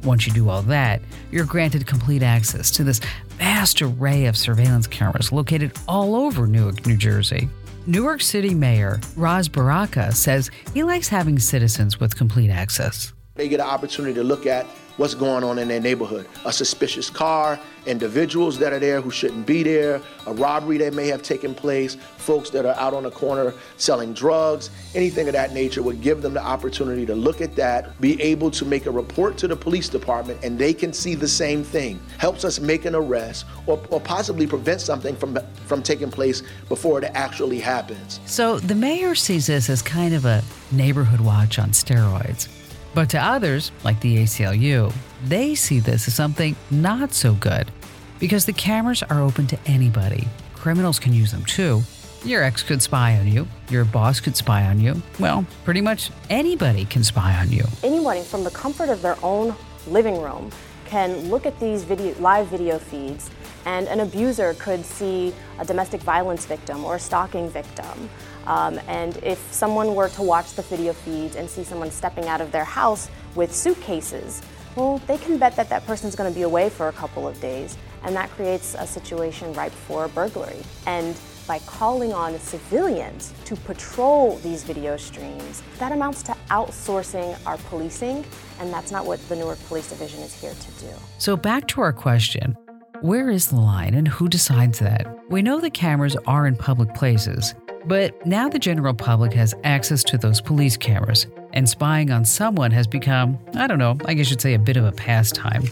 Once 0.04 0.26
you 0.26 0.34
do 0.34 0.50
all 0.50 0.64
that, 0.64 1.02
you're 1.32 1.46
granted 1.46 1.86
complete 1.86 2.24
access 2.24 2.72
to 2.72 2.84
this 2.84 3.00
vast 3.38 3.82
array 3.82 4.26
of 4.26 4.36
surveillance 4.36 4.88
cameras 4.88 5.32
located 5.32 5.72
all 5.88 6.16
over 6.16 6.48
Newark, 6.48 6.86
New 6.88 6.98
Jersey. 6.98 7.48
Newark 7.88 8.22
City 8.22 8.54
Mayor 8.54 9.00
Ras 9.16 9.48
Baraka 9.48 10.12
says 10.12 10.52
he 10.72 10.84
likes 10.84 11.08
having 11.08 11.40
citizens 11.40 12.00
with 12.00 12.16
complete 12.16 12.52
access. 12.52 13.12
They 13.34 13.50
get 13.50 13.60
an 13.60 13.66
opportunity 13.66 14.14
to 14.14 14.24
look 14.24 14.46
at 14.46 14.68
what's 14.98 15.16
going 15.16 15.44
on 15.44 15.60
in 15.60 15.68
their 15.68 15.80
neighborhood. 15.80 16.28
A 16.46 16.54
suspicious 16.54 17.10
car, 17.10 17.60
individuals 17.86 18.60
that 18.60 18.74
are 18.74 18.80
there 18.80 19.02
who 19.02 19.10
shouldn't 19.10 19.46
be 19.46 19.64
there, 19.64 20.02
a 20.28 20.34
robbery 20.34 20.78
that 20.78 20.94
may 20.94 21.08
have 21.08 21.24
taken 21.24 21.56
place, 21.56 21.96
folks 22.18 22.50
that 22.52 22.66
are 22.66 22.76
out 22.76 22.94
on 22.94 23.04
the 23.04 23.12
corner 23.12 23.54
selling 23.78 24.14
drugs, 24.14 24.70
anything 24.94 25.28
of 25.28 25.34
that 25.34 25.54
nature 25.54 25.82
would 25.82 26.02
give 26.02 26.22
them 26.22 26.34
the 26.34 26.44
opportunity 26.44 27.06
to 27.06 27.16
look 27.16 27.42
at 27.42 27.56
that, 27.56 28.00
be 28.00 28.22
able 28.22 28.52
to 28.52 28.66
make 28.66 28.86
a 28.86 28.92
report 28.92 29.38
to 29.38 29.48
the 29.48 29.56
police 29.56 29.90
department, 29.90 30.40
and 30.44 30.58
they 30.58 30.74
can 30.74 30.94
see 30.94 31.16
the 31.16 31.28
same 31.28 31.64
thing. 31.64 32.00
Helps 32.18 32.46
us 32.46 32.60
make 32.60 32.86
an 32.86 32.96
arrest 32.96 33.46
or, 33.66 33.82
or 33.90 34.00
possibly 34.00 34.46
prevent 34.46 34.82
something 34.82 35.16
from, 35.16 35.38
from 35.66 35.82
taking 35.82 36.12
place 36.12 36.44
before 36.70 37.02
it 37.02 37.12
actually 37.14 37.60
happens. 37.60 38.20
So 38.26 38.60
the 38.60 38.76
mayor 38.76 39.16
sees 39.16 39.48
this 39.48 39.70
as 39.70 39.82
kind 39.82 40.14
of 40.14 40.26
a 40.26 40.44
neighborhood 40.72 41.22
watch 41.22 41.58
on 41.58 41.70
steroids. 41.70 42.48
But 42.94 43.10
to 43.12 43.24
others, 43.24 43.72
like 43.84 44.00
the 44.02 44.18
ACLU, 44.18 44.94
they 45.26 45.56
see 45.56 45.80
this 45.80 46.08
as 46.08 46.16
something 46.16 46.56
not 46.70 47.14
so 47.14 47.34
good 47.34 47.72
because 48.20 48.46
the 48.46 48.54
cameras 48.54 49.02
are 49.04 49.22
open 49.22 49.48
to 49.48 49.60
anybody. 49.66 50.28
Criminals 50.56 51.00
can 51.00 51.14
use 51.14 51.32
them 51.32 51.46
too. 51.46 51.82
Your 52.24 52.44
ex 52.44 52.62
could 52.62 52.82
spy 52.82 53.18
on 53.18 53.28
you, 53.28 53.48
your 53.70 53.84
boss 53.86 54.20
could 54.20 54.36
spy 54.36 54.66
on 54.66 54.80
you. 54.80 55.02
Well, 55.20 55.46
pretty 55.64 55.82
much 55.82 56.12
anybody 56.30 56.86
can 56.86 57.04
spy 57.04 57.36
on 57.38 57.52
you. 57.52 57.64
Anybody 57.84 58.22
from 58.22 58.44
the 58.44 58.52
comfort 58.52 58.90
of 58.90 59.02
their 59.02 59.18
own 59.24 59.56
living 59.88 60.22
room 60.22 60.52
can 60.86 61.30
look 61.30 61.46
at 61.46 61.60
these 61.60 61.84
video, 61.84 62.14
live 62.20 62.48
video 62.48 62.78
feeds 62.78 63.32
and 63.66 63.88
an 63.88 64.02
abuser 64.02 64.56
could 64.56 64.86
see 64.86 65.34
a 65.60 65.66
domestic 65.66 66.02
violence 66.02 66.46
victim 66.46 66.84
or 66.84 66.96
a 66.96 67.00
stalking 67.00 67.50
victim. 67.50 68.10
Um, 68.48 68.80
and 68.88 69.18
if 69.24 69.40
someone 69.52 69.96
were 69.96 70.10
to 70.10 70.22
watch 70.22 70.54
the 70.54 70.62
video 70.64 70.94
feeds 70.94 71.36
and 71.36 71.50
see 71.50 71.64
someone 71.64 71.92
stepping 71.92 72.28
out 72.28 72.42
of 72.42 72.52
their 72.52 72.64
house 72.64 73.10
with 73.36 73.54
suitcases, 73.54 74.42
well, 74.76 75.00
they 75.08 75.18
can 75.18 75.38
bet 75.38 75.56
that 75.58 75.70
that 75.70 75.86
person's 75.86 76.16
going 76.16 76.32
to 76.32 76.36
be 76.36 76.44
away 76.44 76.70
for 76.70 76.88
a 76.88 76.94
couple 76.94 77.28
of 77.28 77.40
days, 77.42 77.78
and 78.04 78.16
that 78.16 78.30
creates 78.32 78.76
a 78.78 78.88
situation 78.88 79.54
ripe 79.54 79.72
for 79.72 80.08
burglary. 80.10 80.62
And 80.86 81.20
by 81.48 81.60
calling 81.60 82.14
on 82.14 82.40
civilians 82.40 83.34
to 83.46 83.56
patrol 83.58 84.38
these 84.38 84.64
video 84.64 84.96
streams, 84.96 85.62
that 85.80 85.92
amounts 85.92 86.24
to 86.24 86.36
outsourcing 86.50 87.38
our 87.46 87.58
policing, 87.58 88.24
and 88.60 88.72
that's 88.72 88.92
not 88.92 89.06
what 89.06 89.20
the 89.28 89.36
Newark 89.36 89.60
Police 89.68 89.90
Division 89.90 90.22
is 90.22 90.34
here 90.40 90.54
to 90.54 90.72
do. 90.86 90.94
So, 91.18 91.36
back 91.36 91.68
to 91.70 91.82
our 91.82 91.92
question 91.92 92.56
where 93.02 93.32
is 93.32 93.48
the 93.48 93.56
line 93.56 93.96
and 93.96 94.08
who 94.08 94.30
decides 94.30 94.78
that? 94.78 95.08
We 95.28 95.42
know 95.42 95.60
the 95.60 95.72
cameras 95.72 96.16
are 96.28 96.46
in 96.46 96.56
public 96.56 96.94
places, 96.94 97.56
but 97.86 98.26
now 98.26 98.48
the 98.50 98.60
general 98.60 98.94
public 98.94 99.34
has 99.34 99.54
access 99.64 100.04
to 100.06 100.18
those 100.18 100.42
police 100.42 100.78
cameras, 100.78 101.28
and 101.54 101.68
spying 101.68 102.12
on 102.12 102.26
someone 102.26 102.72
has 102.72 102.88
become, 102.88 103.38
I 103.56 103.68
don't 103.68 103.80
know, 103.80 103.98
I 104.06 104.14
guess 104.14 104.30
you'd 104.30 104.42
say 104.42 104.54
a 104.54 104.60
bit 104.60 104.78
of 104.78 104.86
a 104.86 104.92
pastime. 104.92 105.64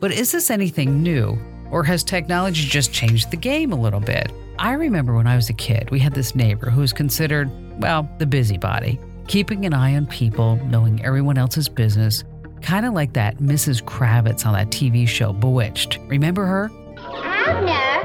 But 0.00 0.12
is 0.12 0.32
this 0.32 0.50
anything 0.50 1.02
new, 1.02 1.38
or 1.70 1.84
has 1.84 2.02
technology 2.02 2.66
just 2.66 2.92
changed 2.92 3.30
the 3.30 3.36
game 3.36 3.72
a 3.72 3.80
little 3.80 4.00
bit? 4.00 4.32
I 4.58 4.72
remember 4.72 5.14
when 5.14 5.26
I 5.26 5.36
was 5.36 5.48
a 5.48 5.54
kid, 5.54 5.90
we 5.90 5.98
had 5.98 6.14
this 6.14 6.34
neighbor 6.34 6.70
who 6.70 6.80
was 6.80 6.92
considered, 6.92 7.50
well, 7.80 8.08
the 8.18 8.26
busybody, 8.26 8.98
keeping 9.28 9.64
an 9.64 9.74
eye 9.74 9.96
on 9.96 10.06
people, 10.06 10.56
knowing 10.66 11.04
everyone 11.04 11.38
else's 11.38 11.68
business, 11.68 12.24
kind 12.60 12.86
of 12.86 12.94
like 12.94 13.12
that 13.14 13.38
Mrs. 13.38 13.82
Kravitz 13.82 14.46
on 14.46 14.54
that 14.54 14.68
TV 14.70 15.06
show 15.06 15.32
Bewitched. 15.32 15.98
Remember 16.08 16.46
her? 16.46 16.70
Abner, 16.98 18.02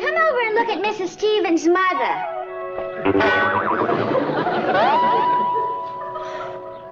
come 0.00 0.16
over 0.16 0.40
and 0.40 0.54
look 0.54 0.68
at 0.68 0.82
Mrs. 0.82 1.08
Stephens' 1.08 1.66
mother. 1.66 2.37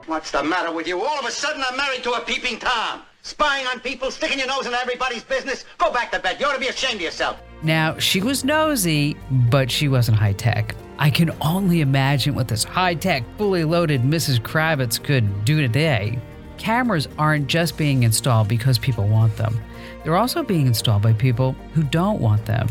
What's 0.06 0.30
the 0.30 0.42
matter 0.42 0.72
with 0.72 0.86
you? 0.86 1.02
All 1.02 1.18
of 1.18 1.26
a 1.26 1.30
sudden 1.30 1.62
I'm 1.68 1.76
married 1.76 2.02
to 2.04 2.12
a 2.12 2.20
peeping 2.20 2.58
Tom. 2.58 3.02
Spying 3.22 3.66
on 3.66 3.80
people, 3.80 4.10
sticking 4.10 4.38
your 4.38 4.46
nose 4.46 4.66
in 4.66 4.72
everybody's 4.72 5.24
business. 5.24 5.64
Go 5.78 5.92
back 5.92 6.12
to 6.12 6.20
bed. 6.20 6.38
You 6.38 6.46
ought 6.46 6.54
to 6.54 6.60
be 6.60 6.68
ashamed 6.68 6.96
of 6.96 7.00
yourself. 7.02 7.42
Now, 7.62 7.98
she 7.98 8.20
was 8.20 8.44
nosy, 8.44 9.16
but 9.50 9.70
she 9.70 9.88
wasn't 9.88 10.18
high 10.18 10.34
tech. 10.34 10.76
I 10.98 11.10
can 11.10 11.30
only 11.40 11.80
imagine 11.80 12.34
what 12.34 12.48
this 12.48 12.64
high 12.64 12.94
tech, 12.94 13.24
fully 13.36 13.64
loaded 13.64 14.02
Mrs. 14.02 14.38
Kravitz 14.40 15.02
could 15.02 15.44
do 15.44 15.60
today. 15.60 16.18
Cameras 16.56 17.08
aren't 17.18 17.48
just 17.48 17.76
being 17.76 18.04
installed 18.04 18.48
because 18.48 18.78
people 18.78 19.06
want 19.06 19.36
them, 19.36 19.60
they're 20.02 20.16
also 20.16 20.42
being 20.42 20.66
installed 20.66 21.02
by 21.02 21.12
people 21.12 21.52
who 21.74 21.82
don't 21.82 22.20
want 22.20 22.46
them. 22.46 22.68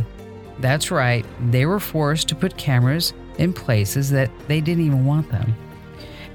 That's 0.60 0.90
right, 0.90 1.26
they 1.52 1.66
were 1.66 1.80
forced 1.80 2.30
to 2.30 2.36
put 2.36 2.58
cameras 2.58 3.14
in 3.38 3.54
places 3.54 4.10
that 4.12 4.30
they 4.48 4.62
didn't 4.62 4.86
even 4.86 5.06
want 5.06 5.30
them. 5.30 5.56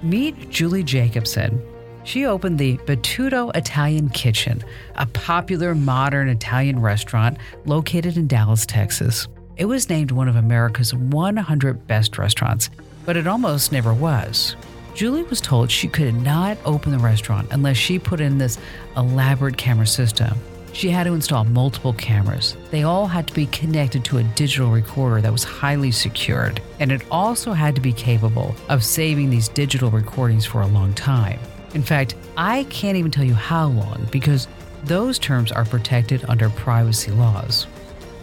Meet 0.02 0.50
Julie 0.50 0.82
Jacobson. 0.82 1.60
She 2.04 2.24
opened 2.24 2.58
the 2.58 2.78
Battuto 2.78 3.54
Italian 3.54 4.08
Kitchen, 4.08 4.64
a 4.94 5.06
popular 5.06 5.74
modern 5.74 6.28
Italian 6.28 6.80
restaurant 6.80 7.36
located 7.66 8.16
in 8.16 8.26
Dallas, 8.26 8.64
Texas. 8.64 9.28
It 9.56 9.66
was 9.66 9.90
named 9.90 10.10
one 10.10 10.28
of 10.28 10.36
America's 10.36 10.94
100 10.94 11.86
best 11.86 12.16
restaurants, 12.16 12.70
but 13.04 13.16
it 13.16 13.26
almost 13.26 13.72
never 13.72 13.92
was. 13.92 14.56
Julie 14.94 15.22
was 15.24 15.40
told 15.40 15.70
she 15.70 15.88
could 15.88 16.14
not 16.14 16.56
open 16.64 16.92
the 16.92 16.98
restaurant 16.98 17.48
unless 17.52 17.76
she 17.76 17.98
put 17.98 18.20
in 18.20 18.38
this 18.38 18.58
elaborate 18.96 19.56
camera 19.56 19.86
system. 19.86 20.36
She 20.72 20.90
had 20.90 21.04
to 21.04 21.14
install 21.14 21.44
multiple 21.44 21.92
cameras. 21.92 22.56
They 22.70 22.84
all 22.84 23.06
had 23.06 23.26
to 23.26 23.34
be 23.34 23.46
connected 23.46 24.04
to 24.06 24.18
a 24.18 24.22
digital 24.22 24.70
recorder 24.70 25.20
that 25.20 25.32
was 25.32 25.44
highly 25.44 25.90
secured, 25.90 26.62
and 26.78 26.92
it 26.92 27.02
also 27.10 27.52
had 27.52 27.74
to 27.74 27.80
be 27.80 27.92
capable 27.92 28.54
of 28.68 28.84
saving 28.84 29.30
these 29.30 29.48
digital 29.48 29.90
recordings 29.90 30.46
for 30.46 30.62
a 30.62 30.66
long 30.66 30.94
time. 30.94 31.40
In 31.74 31.82
fact, 31.82 32.14
I 32.36 32.64
can't 32.64 32.96
even 32.96 33.10
tell 33.10 33.24
you 33.24 33.34
how 33.34 33.68
long 33.68 34.08
because 34.10 34.48
those 34.84 35.18
terms 35.18 35.52
are 35.52 35.64
protected 35.64 36.24
under 36.28 36.48
privacy 36.50 37.10
laws. 37.10 37.66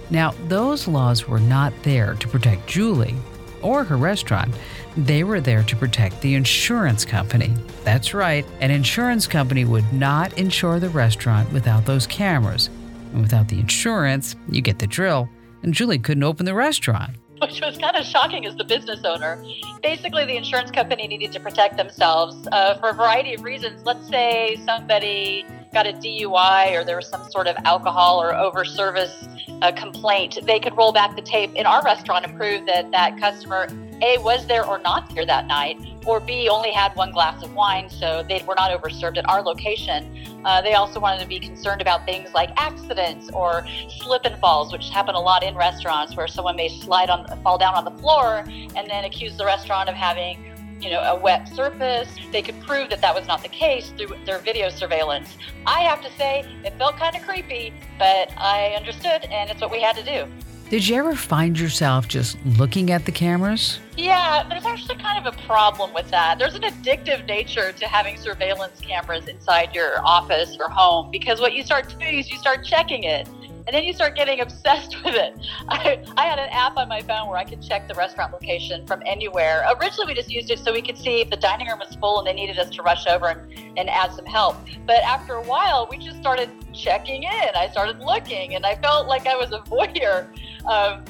Now, 0.10 0.34
those 0.48 0.88
laws 0.88 1.28
were 1.28 1.40
not 1.40 1.74
there 1.84 2.16
to 2.16 2.28
protect 2.28 2.68
Julie 2.68 3.16
or 3.62 3.84
her 3.84 3.98
restaurant. 3.98 4.54
They 4.96 5.24
were 5.24 5.42
there 5.42 5.64
to 5.64 5.76
protect 5.76 6.22
the 6.22 6.36
insurance 6.36 7.06
company. 7.06 7.54
That's 7.84 8.14
right, 8.14 8.46
an 8.60 8.72
insurance 8.72 9.28
company 9.28 9.66
would 9.66 9.92
not 9.94 10.38
insure 10.38 10.80
the 10.80 10.90
restaurant 10.90 11.52
without 11.52 11.86
those 11.86 12.08
cameras. 12.08 12.70
And 13.14 13.22
without 13.22 13.48
the 13.48 13.60
insurance, 13.60 14.36
you 14.50 14.62
get 14.62 14.80
the 14.80 14.88
drill, 14.88 15.30
and 15.64 15.74
Julie 15.74 16.00
couldn't 16.00 16.24
open 16.24 16.46
the 16.46 16.54
restaurant. 16.54 17.16
Which 17.40 17.62
was 17.62 17.78
kind 17.78 17.96
of 17.96 18.04
shocking 18.04 18.48
as 18.48 18.56
the 18.56 18.64
business 18.64 19.02
owner. 19.06 19.44
Basically, 19.84 20.26
the 20.26 20.36
insurance 20.36 20.72
company 20.72 21.08
needed 21.08 21.32
to 21.34 21.40
protect 21.40 21.78
themselves 21.78 22.48
uh, 22.52 22.80
for 22.80 22.90
a 22.90 22.94
variety 22.94 23.36
of 23.36 23.44
reasons. 23.44 23.86
Let's 23.86 24.08
say 24.10 24.60
somebody 24.66 25.46
got 25.78 25.86
a 25.86 25.94
DUI 25.94 26.76
or 26.76 26.84
there 26.84 26.96
was 26.96 27.08
some 27.08 27.30
sort 27.30 27.46
of 27.46 27.56
alcohol 27.64 28.20
or 28.20 28.34
over 28.34 28.66
service 28.66 29.28
uh, 29.62 29.72
complaint, 29.74 30.40
they 30.42 30.60
could 30.60 30.76
roll 30.76 30.92
back 30.92 31.16
the 31.16 31.22
tape 31.22 31.54
in 31.54 31.68
our 31.68 31.84
restaurant 31.84 32.26
and 32.26 32.36
prove 32.36 32.66
that 32.66 32.90
that 32.90 33.20
customer 33.20 33.68
A 34.02 34.18
was 34.18 34.48
there 34.48 34.66
or 34.66 34.80
not 34.80 35.14
there 35.14 35.24
that 35.28 35.46
night, 35.46 35.78
or 36.08 36.20
B 36.20 36.50
only 36.50 36.72
had 36.72 36.96
one 36.96 37.12
glass 37.12 37.44
of 37.44 37.54
wine, 37.54 37.92
so 37.92 38.26
they 38.28 38.44
were 38.48 38.56
not 38.56 38.72
overserved 38.72 39.18
at 39.18 39.30
our 39.30 39.44
location. 39.44 40.42
Uh, 40.44 40.64
they 40.64 40.74
also 40.74 41.00
wanted 41.00 41.22
to 41.22 41.28
be 41.28 41.40
concerned 41.40 41.82
about 41.82 42.06
things 42.06 42.34
like 42.34 42.50
accidents 42.58 43.30
or 43.32 43.64
slip 44.00 44.26
and 44.26 44.36
falls, 44.40 44.72
which 44.72 44.90
happen 44.90 45.14
a 45.14 45.20
lot 45.20 45.44
in 45.44 45.56
restaurants 45.56 46.16
where 46.16 46.28
someone 46.28 46.56
may 46.56 46.70
slide 46.70 47.12
on, 47.12 47.28
fall 47.44 47.60
down 47.60 47.76
on 47.76 47.86
the 47.86 48.02
floor 48.02 48.44
and 48.48 48.90
then 48.90 49.04
accuse 49.06 49.38
the 49.38 49.46
restaurant 49.46 49.90
of 49.90 49.96
having 49.96 50.57
you 50.82 50.90
know, 50.90 51.02
a 51.02 51.16
wet 51.16 51.48
surface. 51.50 52.10
They 52.32 52.42
could 52.42 52.60
prove 52.62 52.90
that 52.90 53.02
that 53.02 53.16
was 53.16 53.28
not 53.28 53.42
the 53.42 53.50
case 53.50 53.92
through 53.98 54.16
their 54.26 54.40
video 54.40 54.70
surveillance. 54.70 55.38
I 55.66 55.82
have 55.82 56.02
to 56.04 56.12
say, 56.18 56.46
it 56.64 56.78
felt 56.78 56.98
kind 56.98 57.16
of 57.16 57.24
creepy, 57.24 57.74
but 57.98 58.32
I 58.38 58.74
understood, 58.78 59.26
and 59.26 59.50
it's 59.50 59.62
what 59.62 59.72
we 59.72 59.82
had 59.82 59.96
to 59.96 60.04
do. 60.04 60.32
Did 60.70 60.86
you 60.86 60.98
ever 60.98 61.16
find 61.16 61.58
yourself 61.58 62.10
just 62.10 62.38
looking 62.46 62.92
at 62.92 63.06
the 63.06 63.12
cameras? 63.12 63.80
Yeah, 63.96 64.46
there's 64.50 64.66
actually 64.66 64.98
kind 64.98 65.26
of 65.26 65.34
a 65.34 65.38
problem 65.44 65.94
with 65.94 66.10
that. 66.12 66.40
There's 66.40 66.56
an 66.56 66.64
addictive 66.64 67.26
nature 67.26 67.72
to 67.72 67.88
having 67.88 68.18
surveillance 68.18 68.82
cameras 68.82 69.30
inside 69.30 69.74
your 69.74 70.06
office 70.06 70.58
or 70.60 70.70
home 70.70 71.10
because 71.10 71.40
what 71.40 71.54
you 71.54 71.64
start 71.64 71.88
to 71.88 71.96
do 71.96 72.06
is 72.06 72.30
you 72.30 72.38
start 72.38 72.66
checking 72.66 73.06
it 73.06 73.30
and 73.68 73.76
then 73.76 73.84
you 73.84 73.94
start 73.94 74.16
getting 74.16 74.40
obsessed 74.40 74.96
with 75.04 75.14
it. 75.14 75.38
I, 75.68 76.02
I 76.16 76.26
had 76.26 76.40
an 76.40 76.50
app 76.52 76.78
on 76.78 76.88
my 76.88 77.02
phone 77.02 77.28
where 77.28 77.38
I 77.38 77.44
could 77.44 77.62
check 77.62 77.88
the 77.88 77.94
restaurant 77.96 78.32
location 78.32 78.88
from 78.88 79.04
anywhere. 79.06 79.66
Originally, 79.80 80.08
we 80.08 80.14
just 80.14 80.32
used 80.32 80.50
it 80.50 80.60
so 80.60 80.72
we 80.72 80.82
could 80.82 80.98
see 80.98 81.22
if 81.22 81.30
the 81.30 81.36
dining 81.36 81.68
room 81.68 81.80
was 81.80 81.94
full 81.96 82.20
and 82.20 82.28
they 82.28 82.34
needed 82.34 82.58
us 82.58 82.70
to 82.72 82.82
rush 82.82 83.06
over 83.08 83.28
and, 83.28 83.78
and 83.78 83.90
add 83.90 84.14
some 84.14 84.26
help. 84.26 84.56
But 84.86 85.04
after 85.04 85.34
a 85.34 85.44
while, 85.44 85.86
we 85.92 85.98
just 85.98 86.18
started 86.18 86.50
checking 86.74 87.24
in. 87.24 87.50
I 87.56 87.68
started 87.70 88.00
looking, 88.00 88.56
and 88.56 88.66
I 88.66 88.76
felt 88.76 89.08
like 89.08 89.28
I 89.28 89.36
was 89.36 89.52
a 89.52 89.60
voyeur. 89.60 90.28
Um, 90.66 91.04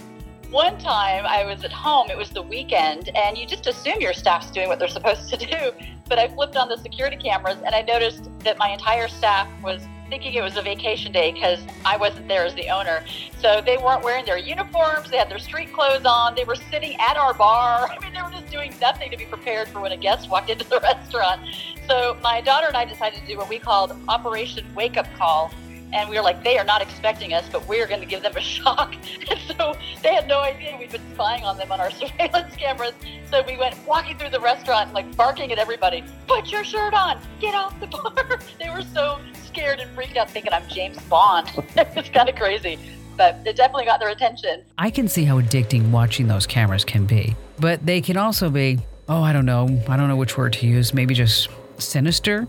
one 0.49 0.77
time 0.79 1.25
I 1.27 1.43
was 1.43 1.63
at 1.63 1.73
home, 1.73 2.09
it 2.09 2.17
was 2.17 2.29
the 2.29 2.41
weekend, 2.41 3.09
and 3.15 3.37
you 3.37 3.45
just 3.45 3.67
assume 3.67 3.99
your 3.99 4.13
staff's 4.13 4.49
doing 4.49 4.67
what 4.67 4.79
they're 4.79 4.87
supposed 4.87 5.29
to 5.29 5.37
do. 5.37 5.71
But 6.07 6.19
I 6.19 6.29
flipped 6.29 6.55
on 6.55 6.69
the 6.69 6.77
security 6.77 7.17
cameras 7.17 7.57
and 7.65 7.75
I 7.75 7.81
noticed 7.81 8.29
that 8.39 8.57
my 8.57 8.69
entire 8.69 9.09
staff 9.09 9.49
was 9.61 9.81
thinking 10.09 10.33
it 10.33 10.41
was 10.41 10.57
a 10.57 10.61
vacation 10.61 11.11
day 11.11 11.31
because 11.31 11.59
I 11.85 11.97
wasn't 11.97 12.27
there 12.27 12.45
as 12.45 12.55
the 12.55 12.69
owner. 12.69 13.03
So 13.39 13.61
they 13.65 13.77
weren't 13.77 14.03
wearing 14.03 14.25
their 14.25 14.37
uniforms. 14.37 15.09
They 15.09 15.17
had 15.17 15.29
their 15.29 15.39
street 15.39 15.73
clothes 15.73 16.05
on. 16.05 16.35
They 16.35 16.43
were 16.43 16.55
sitting 16.55 16.95
at 16.99 17.17
our 17.17 17.33
bar. 17.33 17.89
I 17.91 17.99
mean, 18.03 18.13
they 18.13 18.21
were 18.21 18.31
just 18.31 18.49
doing 18.51 18.73
nothing 18.79 19.11
to 19.11 19.17
be 19.17 19.25
prepared 19.25 19.67
for 19.69 19.81
when 19.81 19.91
a 19.91 19.97
guest 19.97 20.29
walked 20.29 20.49
into 20.49 20.67
the 20.67 20.79
restaurant. 20.83 21.41
So 21.87 22.17
my 22.21 22.41
daughter 22.41 22.67
and 22.67 22.77
I 22.77 22.85
decided 22.85 23.19
to 23.19 23.27
do 23.27 23.37
what 23.37 23.49
we 23.49 23.59
called 23.59 23.93
Operation 24.07 24.65
Wake 24.75 24.97
Up 24.97 25.07
Call. 25.15 25.51
And 25.93 26.09
we 26.09 26.17
were 26.17 26.21
like, 26.23 26.43
they 26.43 26.57
are 26.57 26.65
not 26.65 26.81
expecting 26.81 27.33
us, 27.33 27.47
but 27.51 27.67
we're 27.67 27.87
going 27.87 28.01
to 28.01 28.05
give 28.05 28.21
them 28.21 28.35
a 28.35 28.41
shock. 28.41 28.95
And 29.29 29.39
so 29.57 29.75
they 30.01 30.13
had 30.13 30.27
no 30.27 30.39
idea 30.39 30.77
we'd 30.79 30.91
been 30.91 31.01
spying 31.13 31.43
on 31.43 31.57
them 31.57 31.71
on 31.71 31.81
our 31.81 31.91
surveillance 32.01 32.55
cameras. 32.55 32.93
So 33.29 33.43
we 33.45 33.57
went 33.57 33.75
walking 33.85 34.17
through 34.17 34.29
the 34.29 34.39
restaurant, 34.39 34.93
like 34.93 35.15
barking 35.17 35.51
at 35.51 35.57
everybody, 35.57 36.03
put 36.27 36.49
your 36.49 36.63
shirt 36.63 36.93
on, 36.93 37.19
get 37.41 37.55
off 37.55 37.77
the 37.79 37.87
bar. 37.87 38.13
they 38.59 38.69
were 38.69 38.83
so 38.93 39.19
scared 39.45 39.79
and 39.79 39.89
freaked 39.95 40.15
out 40.17 40.29
thinking 40.29 40.53
I'm 40.53 40.67
James 40.69 40.97
Bond. 41.03 41.49
it's 41.75 42.09
kind 42.09 42.29
of 42.29 42.35
crazy, 42.35 42.79
but 43.17 43.35
it 43.45 43.55
definitely 43.55 43.85
got 43.85 43.99
their 43.99 44.09
attention. 44.09 44.63
I 44.77 44.89
can 44.89 45.07
see 45.07 45.25
how 45.25 45.41
addicting 45.41 45.89
watching 45.91 46.27
those 46.27 46.45
cameras 46.47 46.85
can 46.85 47.05
be, 47.05 47.35
but 47.59 47.85
they 47.85 47.99
can 47.99 48.17
also 48.17 48.49
be, 48.49 48.79
oh, 49.09 49.21
I 49.21 49.33
don't 49.33 49.45
know, 49.45 49.81
I 49.87 49.97
don't 49.97 50.07
know 50.07 50.15
which 50.15 50.37
word 50.37 50.53
to 50.53 50.67
use, 50.67 50.93
maybe 50.93 51.13
just 51.13 51.49
sinister. 51.79 52.47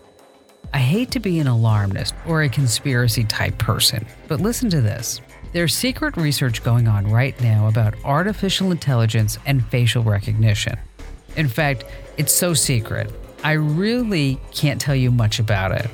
I 0.72 0.78
hate 0.78 1.10
to 1.12 1.20
be 1.20 1.38
an 1.38 1.46
alarmist 1.46 2.14
or 2.26 2.42
a 2.42 2.48
conspiracy 2.48 3.24
type 3.24 3.58
person, 3.58 4.06
but 4.28 4.40
listen 4.40 4.68
to 4.70 4.80
this. 4.80 5.20
There's 5.52 5.74
secret 5.74 6.16
research 6.16 6.62
going 6.62 6.88
on 6.88 7.10
right 7.10 7.38
now 7.40 7.68
about 7.68 7.94
artificial 8.04 8.70
intelligence 8.70 9.38
and 9.46 9.64
facial 9.66 10.02
recognition. 10.02 10.78
In 11.36 11.48
fact, 11.48 11.84
it's 12.18 12.32
so 12.32 12.52
secret, 12.52 13.10
I 13.42 13.52
really 13.52 14.38
can't 14.52 14.80
tell 14.80 14.96
you 14.96 15.10
much 15.10 15.38
about 15.38 15.72
it. 15.72 15.88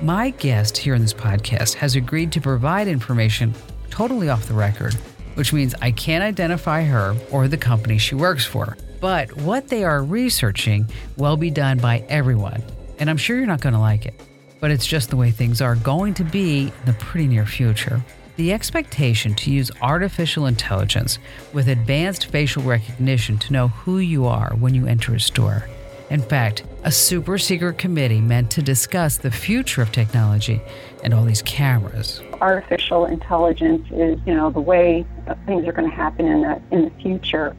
My 0.00 0.30
guest 0.30 0.76
here 0.78 0.94
in 0.94 1.02
this 1.02 1.12
podcast 1.12 1.74
has 1.74 1.96
agreed 1.96 2.32
to 2.32 2.40
provide 2.40 2.88
information 2.88 3.52
totally 3.90 4.28
off 4.28 4.46
the 4.46 4.54
record, 4.54 4.94
which 5.34 5.52
means 5.52 5.74
I 5.82 5.90
can't 5.90 6.24
identify 6.24 6.84
her 6.84 7.16
or 7.30 7.48
the 7.48 7.56
company 7.56 7.98
she 7.98 8.14
works 8.14 8.44
for. 8.44 8.76
But 9.00 9.36
what 9.36 9.68
they 9.68 9.84
are 9.84 10.02
researching 10.02 10.88
will 11.16 11.36
be 11.36 11.50
done 11.50 11.78
by 11.78 12.04
everyone, 12.08 12.62
and 12.98 13.08
I'm 13.08 13.16
sure 13.16 13.36
you're 13.36 13.46
not 13.46 13.60
going 13.60 13.74
to 13.74 13.80
like 13.80 14.06
it. 14.06 14.14
But 14.60 14.70
it's 14.70 14.86
just 14.86 15.10
the 15.10 15.16
way 15.16 15.30
things 15.30 15.60
are 15.60 15.76
going 15.76 16.14
to 16.14 16.24
be 16.24 16.62
in 16.62 16.84
the 16.84 16.92
pretty 16.94 17.28
near 17.28 17.46
future. 17.46 18.02
The 18.36 18.52
expectation 18.52 19.34
to 19.36 19.50
use 19.50 19.70
artificial 19.82 20.46
intelligence 20.46 21.18
with 21.52 21.68
advanced 21.68 22.26
facial 22.26 22.62
recognition 22.62 23.38
to 23.38 23.52
know 23.52 23.68
who 23.68 23.98
you 23.98 24.26
are 24.26 24.54
when 24.58 24.74
you 24.74 24.86
enter 24.86 25.14
a 25.14 25.20
store 25.20 25.68
in 26.10 26.22
fact, 26.22 26.64
a 26.84 26.90
super 26.90 27.36
secret 27.36 27.76
committee 27.76 28.20
meant 28.20 28.50
to 28.52 28.62
discuss 28.62 29.18
the 29.18 29.30
future 29.30 29.82
of 29.82 29.92
technology 29.92 30.60
and 31.04 31.12
all 31.12 31.24
these 31.24 31.42
cameras. 31.42 32.22
Artificial 32.40 33.04
intelligence 33.04 33.86
is, 33.90 34.18
you 34.24 34.34
know, 34.34 34.50
the 34.50 34.60
way 34.60 35.04
things 35.44 35.66
are 35.66 35.72
going 35.72 35.88
to 35.88 35.94
happen 35.94 36.26
in 36.26 36.42
the 36.42 36.62
in 36.70 36.84
the 36.84 36.90
future. 37.02 37.54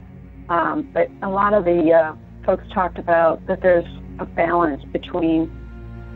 Um, 0.49 0.89
but 0.93 1.11
a 1.21 1.29
lot 1.29 1.53
of 1.53 1.65
the 1.65 1.93
uh, 1.93 2.15
folks 2.43 2.63
talked 2.73 2.97
about 2.97 3.45
that 3.45 3.61
there's 3.61 3.85
a 4.19 4.25
balance 4.25 4.83
between 4.85 5.51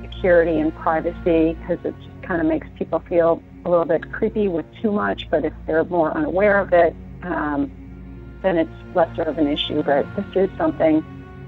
security 0.02 0.60
and 0.60 0.74
privacy 0.76 1.54
because 1.54 1.80
it 1.84 1.96
kind 2.22 2.42
of 2.42 2.48
makes 2.48 2.68
people 2.78 3.00
feel 3.10 3.42
a 3.66 3.70
little 3.70 3.86
bit 3.86 4.12
creepy 4.12 4.48
with 4.48 4.66
too 4.82 4.92
much. 4.92 5.30
But 5.30 5.46
if 5.46 5.54
they're 5.68 5.86
more 5.86 6.16
unaware 6.16 6.60
of 6.60 6.74
it, 6.74 6.96
um, 7.24 7.72
then 8.42 8.58
it's 8.58 8.96
lesser 8.96 9.24
of 9.24 9.38
an 9.38 9.48
issue. 9.48 9.84
But 9.84 10.06
this 10.16 10.26
is 10.36 10.50
something 10.58 11.04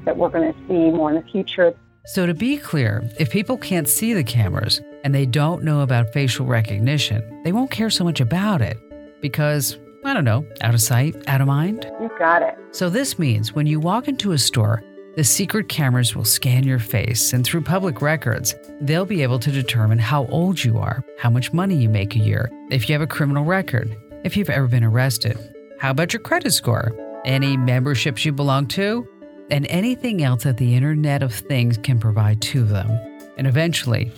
that 0.05 0.17
we're 0.17 0.29
going 0.29 0.53
to 0.53 0.59
see 0.67 0.91
more 0.91 1.09
in 1.09 1.15
the 1.15 1.31
future. 1.31 1.75
So, 2.07 2.27
to 2.27 2.35
be 2.35 2.57
clear, 2.57 3.09
if 3.19 3.31
people 3.31 3.57
can't 3.57 3.89
see 3.89 4.13
the 4.13 4.23
cameras 4.23 4.79
and 5.03 5.13
they 5.13 5.25
don't 5.25 5.63
know 5.63 5.81
about 5.81 6.13
facial 6.13 6.45
recognition, 6.45 7.41
they 7.43 7.51
won't 7.51 7.71
care 7.71 7.89
so 7.89 8.03
much 8.03 8.21
about 8.21 8.61
it 8.61 8.77
because, 9.21 9.77
I 10.03 10.13
don't 10.13 10.23
know, 10.23 10.45
out 10.61 10.75
of 10.75 10.81
sight, 10.81 11.15
out 11.27 11.41
of 11.41 11.47
mind? 11.47 11.91
You 11.99 12.11
got 12.19 12.43
it. 12.43 12.55
So, 12.71 12.91
this 12.91 13.17
means 13.17 13.53
when 13.53 13.65
you 13.65 13.79
walk 13.79 14.07
into 14.07 14.33
a 14.33 14.37
store, 14.37 14.83
the 15.15 15.23
secret 15.23 15.69
cameras 15.69 16.13
will 16.13 16.25
scan 16.25 16.65
your 16.65 16.79
face, 16.79 17.31
and 17.31 17.45
through 17.45 17.61
public 17.61 18.01
records, 18.01 18.53
they'll 18.81 19.05
be 19.05 19.23
able 19.23 19.39
to 19.39 19.51
determine 19.51 19.97
how 19.97 20.25
old 20.25 20.61
you 20.61 20.77
are, 20.77 21.05
how 21.17 21.29
much 21.29 21.53
money 21.53 21.75
you 21.75 21.87
make 21.87 22.15
a 22.15 22.19
year, 22.19 22.51
if 22.69 22.89
you 22.89 22.93
have 22.93 23.01
a 23.01 23.07
criminal 23.07 23.45
record, 23.45 23.95
if 24.25 24.35
you've 24.35 24.49
ever 24.49 24.67
been 24.67 24.83
arrested. 24.83 25.37
How 25.79 25.91
about 25.91 26.11
your 26.11 26.21
credit 26.21 26.51
score? 26.51 26.91
Any 27.23 27.55
memberships 27.55 28.25
you 28.25 28.33
belong 28.33 28.67
to? 28.67 29.07
And 29.49 29.65
anything 29.67 30.21
else 30.21 30.43
that 30.43 30.57
the 30.57 30.75
Internet 30.75 31.23
of 31.23 31.33
Things 31.33 31.77
can 31.77 31.97
provide 31.97 32.41
to 32.41 32.65
them. 32.65 32.89
And 33.37 33.47
eventually, 33.47 34.11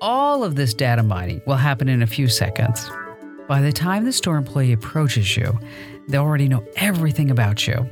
all 0.00 0.44
of 0.44 0.54
this 0.54 0.72
data 0.72 1.02
mining 1.02 1.42
will 1.46 1.56
happen 1.56 1.88
in 1.88 2.02
a 2.02 2.06
few 2.06 2.28
seconds. 2.28 2.88
By 3.48 3.60
the 3.60 3.72
time 3.72 4.04
the 4.04 4.12
store 4.12 4.36
employee 4.36 4.72
approaches 4.72 5.36
you, 5.36 5.58
they 6.06 6.18
already 6.18 6.46
know 6.46 6.64
everything 6.76 7.30
about 7.30 7.66
you 7.66 7.88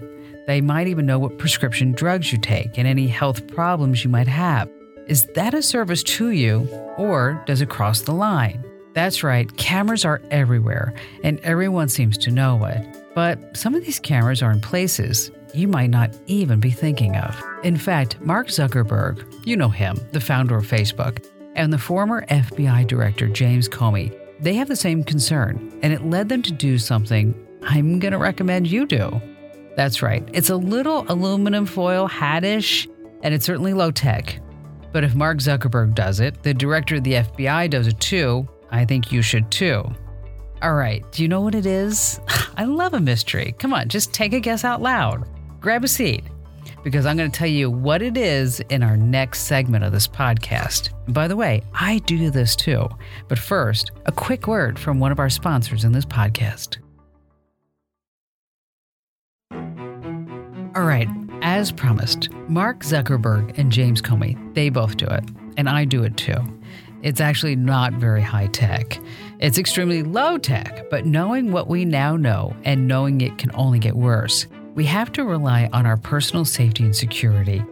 they 0.47 0.61
might 0.61 0.87
even 0.87 1.07
know 1.07 1.19
what 1.19 1.39
prescription 1.39 1.93
drugs 1.93 2.33
you 2.33 2.39
take 2.39 2.79
and 2.79 2.87
any 2.87 3.09
health 3.09 3.47
problems 3.49 4.05
you 4.05 4.11
might 4.11 4.29
have. 4.29 4.71
Is 5.07 5.27
that 5.35 5.55
a 5.55 5.63
service 5.63 6.03
to 6.05 6.31
you, 6.31 6.69
or 6.97 7.43
does 7.47 7.61
it 7.61 7.69
cross 7.69 8.03
the 8.03 8.13
line? 8.13 8.65
That's 8.93 9.23
right, 9.23 9.55
cameras 9.57 10.05
are 10.05 10.23
everywhere, 10.31 10.95
and 11.23 11.39
everyone 11.41 11.89
seems 11.89 12.17
to 12.19 12.31
know 12.31 12.65
it. 12.65 12.85
But 13.15 13.57
some 13.57 13.75
of 13.75 13.85
these 13.85 14.01
cameras 14.01 14.43
are 14.43 14.51
in 14.51 14.61
places 14.61 15.31
you 15.55 15.69
might 15.69 15.91
not 15.91 16.15
even 16.27 16.61
be 16.61 16.71
thinking 16.71 17.17
of. 17.17 17.41
In 17.63 17.77
fact, 17.77 18.21
Mark 18.21 18.49
Zuckerberg, 18.49 19.47
you 19.47 19.57
know 19.57 19.69
him, 19.69 19.99
the 20.13 20.21
founder 20.21 20.57
of 20.57 20.67
Facebook, 20.67 21.25
and 21.55 21.73
the 21.73 21.79
former 21.79 22.27
FBI 22.27 22.87
director 22.87 23.29
James 23.29 23.69
Comey, 23.69 24.17
they 24.41 24.55
have 24.55 24.69
the 24.69 24.77
same 24.77 25.03
concern, 25.03 25.79
and 25.83 25.93
it 25.93 26.05
led 26.05 26.29
them 26.29 26.43
to 26.43 26.53
do 26.53 26.79
something 26.79 27.35
I'm 27.63 27.99
going 27.99 28.13
to 28.13 28.19
recommend 28.19 28.67
you 28.67 28.87
do. 28.87 29.21
That's 29.77 30.03
right. 30.03 30.29
It's 30.33 30.51
a 30.51 30.57
little 30.57 31.05
aluminum 31.09 31.67
foil 31.67 32.09
hatish, 32.09 32.89
and 33.23 33.33
it's 33.35 33.45
certainly 33.45 33.75
low 33.75 33.91
tech. 33.91 34.41
But 34.93 35.05
if 35.05 35.15
Mark 35.15 35.39
Zuckerberg 35.39 35.95
does 35.95 36.19
it, 36.19 36.43
the 36.43 36.55
director 36.55 36.97
of 36.97 37.05
the 37.05 37.13
FBI 37.13 37.69
does 37.71 37.87
it 37.87 38.01
too, 38.01 38.49
I 38.71 38.85
think 38.87 39.13
you 39.13 39.21
should 39.21 39.51
too. 39.51 39.85
All 40.63 40.75
right, 40.75 41.05
do 41.13 41.23
you 41.23 41.29
know 41.29 41.43
what 41.43 41.55
it 41.55 41.67
is? 41.67 42.19
I 42.57 42.65
love 42.65 42.95
a 42.95 43.01
mystery. 43.01 43.55
Come 43.59 43.75
on, 43.75 43.89
just 43.89 44.15
take 44.15 44.33
a 44.33 44.41
guess 44.41 44.65
out 44.65 44.81
loud. 44.81 45.29
Grab 45.61 45.85
a 45.85 45.89
seat, 45.89 46.25
because 46.83 47.05
I'm 47.05 47.19
going 47.19 47.31
to 47.31 47.39
tell 47.39 47.47
you 47.47 47.71
what 47.71 48.01
it 48.01 48.17
is 48.17 48.61
in 48.71 48.83
our 48.83 48.97
next 48.97 49.41
segment 49.41 49.85
of 49.85 49.93
this 49.93 50.09
podcast. 50.09 50.91
And 51.05 51.15
by 51.15 51.29
the 51.29 51.37
way, 51.37 51.63
I 51.75 51.99
do 52.01 52.31
this 52.31 52.57
too. 52.57 52.89
But 53.29 53.39
first, 53.39 53.91
a 54.07 54.13
quick 54.13 54.47
word 54.47 54.79
from 54.79 55.01
one 55.01 55.13
of 55.13 55.19
our 55.19 55.29
sponsors 55.29 55.85
in 55.85 55.93
this 55.93 56.07
podcast. 56.07 56.79
All 60.77 60.85
right, 60.85 61.09
as 61.41 61.73
promised, 61.73 62.31
Mark 62.51 62.81
Zuckerberg 62.81 63.57
and 63.57 63.73
James 63.73 64.03
Comey, 64.03 64.37
they 64.53 64.69
both 64.69 64.99
do 64.99 65.07
it, 65.07 65.25
and 65.57 65.71
I 65.71 65.87
do 65.87 66.03
it 66.03 66.19
too. 66.19 66.37
It's 67.03 67.19
actually 67.19 67.57
not 67.57 67.95
very 67.95 68.21
high 68.21 68.49
tech. 68.49 68.99
It's 69.39 69.57
extremely 69.57 70.03
low 70.03 70.37
tech, 70.37 70.91
but 70.91 71.07
knowing 71.07 71.51
what 71.51 71.69
we 71.69 71.87
now 71.87 72.19
know 72.19 72.55
and 72.63 72.87
knowing 72.87 73.23
it 73.23 73.39
can 73.39 73.53
only 73.55 73.79
get 73.79 73.97
worse, 73.97 74.49
we 74.75 74.85
have 74.85 75.11
to 75.13 75.25
rely 75.25 75.71
on 75.73 75.87
our 75.87 75.97
personal 75.97 76.45
safety 76.45 76.85
and 76.85 76.95
security. 76.95 77.65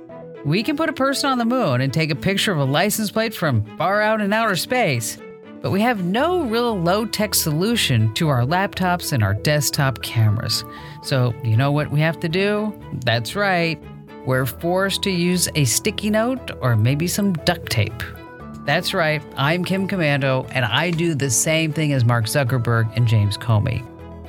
We 0.46 0.62
can 0.62 0.74
put 0.74 0.88
a 0.88 0.94
person 0.94 1.28
on 1.28 1.36
the 1.36 1.44
moon 1.44 1.82
and 1.82 1.92
take 1.92 2.10
a 2.10 2.16
picture 2.16 2.52
of 2.52 2.58
a 2.58 2.64
license 2.64 3.10
plate 3.10 3.34
from 3.34 3.64
far 3.76 4.00
out 4.00 4.22
in 4.22 4.32
outer 4.32 4.56
space, 4.56 5.18
but 5.64 5.70
we 5.70 5.80
have 5.80 6.04
no 6.04 6.42
real 6.42 6.78
low 6.78 7.06
tech 7.06 7.34
solution 7.34 8.12
to 8.12 8.28
our 8.28 8.42
laptops 8.42 9.14
and 9.14 9.22
our 9.22 9.32
desktop 9.32 10.02
cameras. 10.02 10.62
So, 11.02 11.32
you 11.42 11.56
know 11.56 11.72
what 11.72 11.90
we 11.90 12.00
have 12.00 12.20
to 12.20 12.28
do? 12.28 12.78
That's 13.02 13.34
right. 13.34 13.82
We're 14.26 14.44
forced 14.44 15.02
to 15.04 15.10
use 15.10 15.48
a 15.54 15.64
sticky 15.64 16.10
note 16.10 16.50
or 16.60 16.76
maybe 16.76 17.06
some 17.08 17.32
duct 17.32 17.70
tape. 17.70 18.02
That's 18.66 18.92
right, 18.92 19.22
I'm 19.36 19.64
Kim 19.64 19.88
Komando, 19.88 20.46
and 20.52 20.66
I 20.66 20.90
do 20.90 21.14
the 21.14 21.30
same 21.30 21.72
thing 21.72 21.94
as 21.94 22.04
Mark 22.04 22.26
Zuckerberg 22.26 22.94
and 22.94 23.08
James 23.08 23.38
Comey. 23.38 23.82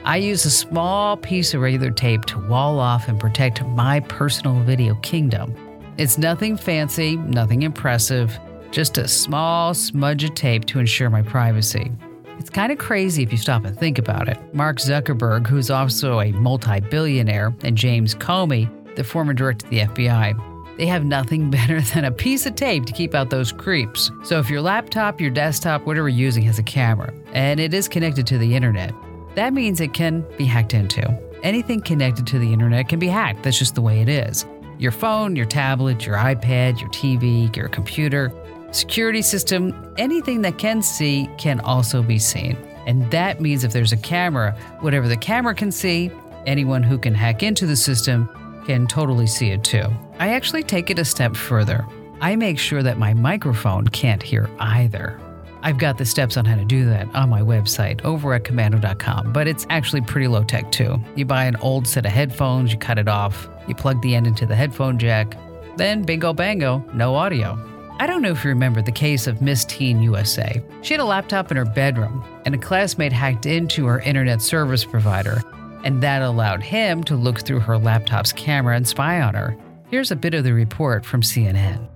I 0.06 0.16
use 0.16 0.46
a 0.46 0.50
small 0.50 1.18
piece 1.18 1.54
of 1.54 1.60
regular 1.60 1.92
tape 1.92 2.24
to 2.26 2.48
wall 2.48 2.80
off 2.80 3.10
and 3.10 3.20
protect 3.20 3.62
my 3.66 4.00
personal 4.00 4.62
video 4.64 4.96
kingdom. 4.96 5.54
It's 5.98 6.18
nothing 6.18 6.56
fancy, 6.56 7.18
nothing 7.18 7.64
impressive, 7.64 8.40
just 8.76 8.98
a 8.98 9.08
small 9.08 9.74
smudge 9.74 10.26
of 10.26 10.36
tape 10.36 10.66
to 10.66 10.80
ensure 10.80 11.10
my 11.10 11.22
privacy. 11.22 11.90
It's 12.38 12.50
kind 12.50 12.74
of 12.74 12.78
crazy 12.78 13.24
if 13.24 13.32
you 13.32 13.38
stop 13.38 13.64
and 13.64 13.80
think 13.80 13.98
about 13.98 14.28
it. 14.28 14.38
Mark 14.54 14.80
Zuckerberg, 14.80 15.48
who's 15.48 15.70
also 15.70 16.20
a 16.20 16.34
multi 16.34 16.82
billionaire, 16.82 17.56
and 17.64 17.78
James 17.78 18.14
Comey, 18.14 18.70
the 18.98 19.04
former 19.06 19.34
director 19.34 19.66
of 19.66 19.70
the 19.70 19.80
FBI, 19.80 20.78
they 20.78 20.86
have 20.88 21.06
nothing 21.06 21.50
better 21.60 21.80
than 21.80 22.04
a 22.04 22.12
piece 22.12 22.46
of 22.46 22.56
tape 22.56 22.86
to 22.88 22.92
keep 22.92 23.16
out 23.16 23.30
those 23.30 23.54
creeps. 23.54 24.12
So 24.26 24.40
if 24.40 24.50
your 24.50 24.60
laptop, 24.60 25.22
your 25.22 25.32
desktop, 25.32 25.86
whatever 25.86 26.10
you're 26.10 26.26
using 26.26 26.44
has 26.44 26.60
a 26.60 26.64
camera, 26.64 27.14
and 27.32 27.62
it 27.62 27.74
is 27.74 27.88
connected 27.88 28.28
to 28.28 28.38
the 28.38 28.56
internet, 28.56 28.94
that 29.36 29.54
means 29.54 29.80
it 29.80 29.94
can 29.94 30.26
be 30.38 30.44
hacked 30.44 30.74
into. 30.74 31.18
Anything 31.44 31.80
connected 31.80 32.28
to 32.28 32.40
the 32.40 32.52
internet 32.52 32.90
can 32.90 33.00
be 33.00 33.08
hacked. 33.08 33.44
That's 33.44 33.58
just 33.58 33.76
the 33.76 33.82
way 33.82 34.02
it 34.02 34.10
is. 34.10 34.46
Your 34.78 34.92
phone, 34.92 35.38
your 35.38 35.46
tablet, 35.46 36.06
your 36.06 36.18
iPad, 36.18 36.82
your 36.82 36.90
TV, 36.90 37.56
your 37.56 37.70
computer, 37.70 38.34
security 38.76 39.22
system, 39.22 39.94
anything 39.98 40.42
that 40.42 40.58
can 40.58 40.82
see 40.82 41.30
can 41.38 41.60
also 41.62 42.04
be 42.04 42.20
seen. 42.20 42.58
And 42.86 43.10
that 43.12 43.42
means 43.42 43.64
if 43.64 43.74
there's 43.74 43.92
a 43.92 43.98
camera, 43.98 44.52
whatever 44.82 45.08
the 45.08 45.18
camera 45.18 45.56
can 45.56 45.72
see, 45.72 46.12
anyone 46.46 46.84
who 46.84 46.98
can 46.98 47.16
hack 47.16 47.42
into 47.42 47.66
the 47.66 47.76
system 47.76 48.30
can 48.66 48.88
totally 48.88 49.28
see 49.28 49.50
it 49.52 49.64
too. 49.64 49.86
I 50.20 50.30
actually 50.30 50.64
take 50.64 50.90
it 50.90 51.00
a 51.00 51.06
step 51.06 51.36
further. 51.36 51.86
I 52.22 52.36
make 52.36 52.60
sure 52.60 52.84
that 52.84 52.98
my 52.98 53.14
microphone 53.14 53.88
can't 53.88 54.22
hear 54.22 54.50
either. 54.60 55.20
I've 55.62 55.80
got 55.80 55.98
the 55.98 56.06
steps 56.06 56.38
on 56.38 56.46
how 56.46 56.56
to 56.56 56.64
do 56.64 56.86
that 56.86 57.08
on 57.16 57.30
my 57.30 57.42
website 57.42 58.04
over 58.06 58.34
at 58.34 58.44
komando.com, 58.44 59.34
but 59.34 59.48
it's 59.48 59.66
actually 59.72 60.02
pretty 60.02 60.28
low 60.28 60.44
tech 60.44 60.72
too. 60.72 61.00
You 61.16 61.26
buy 61.26 61.46
an 61.46 61.56
old 61.58 61.88
set 61.88 62.06
of 62.06 62.12
headphones, 62.12 62.72
you 62.72 62.78
cut 62.78 63.00
it 63.00 63.08
off, 63.08 63.50
you 63.68 63.74
plug 63.74 64.02
the 64.04 64.14
end 64.16 64.28
into 64.28 64.46
the 64.46 64.56
headphone 64.56 65.00
jack, 65.00 65.36
then 65.76 66.04
bingo 66.04 66.34
bango, 66.34 66.86
no 66.94 67.16
audio. 67.16 67.58
I 67.98 68.08
don't 68.08 68.22
know 68.22 68.32
if 68.32 68.44
you 68.44 68.50
remember 68.50 68.82
the 68.82 68.92
case 68.92 69.26
of 69.26 69.42
Miss 69.42 69.64
Teen 69.64 70.02
USA. 70.02 70.62
She 70.82 70.94
had 70.94 71.00
a 71.00 71.06
laptop 71.06 71.50
in 71.50 71.56
her 71.56 71.64
bedroom, 71.64 72.26
and 72.44 72.54
a 72.54 72.58
classmate 72.58 73.14
hacked 73.14 73.46
into 73.46 73.86
her 73.86 74.02
internet 74.02 74.42
service 74.42 74.84
provider, 74.84 75.42
and 75.86 76.04
that 76.04 76.22
allowed 76.22 76.62
him 76.62 77.06
to 77.06 77.16
look 77.16 77.40
through 77.40 77.62
her 77.62 77.78
laptop's 77.78 78.34
camera 78.34 78.76
and 78.76 78.86
spy 78.86 79.22
on 79.22 79.34
her. 79.34 79.56
Here's 79.90 80.12
a 80.12 80.16
bit 80.18 80.34
of 80.34 80.44
the 80.44 80.52
report 80.52 81.06
from 81.06 81.22
CNN. 81.22 81.88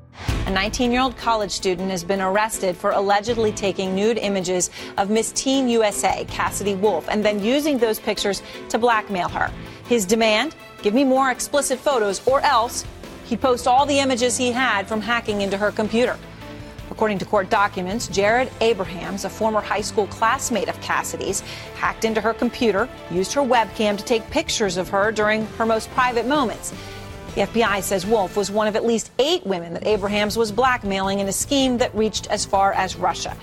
A 0.46 0.52
19 0.52 0.94
year 0.94 1.02
old 1.02 1.18
college 1.18 1.52
student 1.52 1.92
has 1.92 2.06
been 2.06 2.22
arrested 2.22 2.78
for 2.78 2.92
allegedly 2.92 3.52
taking 3.52 3.94
nude 3.94 4.18
images 4.18 4.70
of 4.98 5.10
Miss 5.10 5.34
Teen 5.34 5.68
USA, 5.68 6.24
Cassidy 6.30 6.76
Wolf, 6.76 7.10
and 7.10 7.26
then 7.26 7.44
using 7.44 7.78
those 7.78 8.00
pictures 8.00 8.42
to 8.70 8.78
blackmail 8.78 9.28
her. 9.28 9.52
His 9.90 10.06
demand 10.06 10.56
give 10.82 10.94
me 10.94 11.04
more 11.04 11.30
explicit 11.30 11.78
photos 11.78 12.26
or 12.26 12.40
else 12.40 12.86
He'd 13.30 13.42
post 13.42 13.68
all 13.68 13.86
the 13.86 14.00
images 14.00 14.38
he 14.38 14.52
had 14.52 14.88
from 14.88 15.02
hacking 15.02 15.42
into 15.42 15.56
her 15.56 15.72
computer. 15.72 16.18
According 16.90 17.20
to 17.20 17.26
court 17.26 17.52
documents, 17.52 18.08
Jared 18.08 18.52
Abrahams, 18.60 19.24
a 19.24 19.30
former 19.30 19.62
high 19.62 19.82
school 19.82 20.08
classmate 20.08 20.68
of 20.68 20.82
Cassidy's, 20.82 21.42
hacked 21.76 22.06
into 22.06 22.22
her 22.22 22.34
computer, 22.34 22.90
used 23.12 23.32
her 23.34 23.42
webcam 23.42 23.96
to 24.00 24.04
take 24.04 24.28
pictures 24.32 24.78
of 24.78 24.90
her 24.90 25.12
during 25.12 25.46
her 25.58 25.66
most 25.68 25.92
private 25.92 26.26
moments. 26.26 26.74
The 27.36 27.42
FBI 27.42 27.84
says 27.84 28.08
Wolf 28.08 28.36
was 28.36 28.50
one 28.50 28.66
of 28.66 28.76
at 28.76 28.84
least 28.84 29.12
eight 29.20 29.46
women 29.46 29.76
that 29.76 29.86
Abrahams 29.86 30.36
was 30.36 30.52
blackmailing 30.52 31.20
in 31.20 31.28
a 31.28 31.32
scheme 31.32 31.78
that 31.78 31.94
reached 31.94 32.26
as 32.32 32.44
far 32.44 32.74
as 32.74 32.96
Russia. 32.96 33.38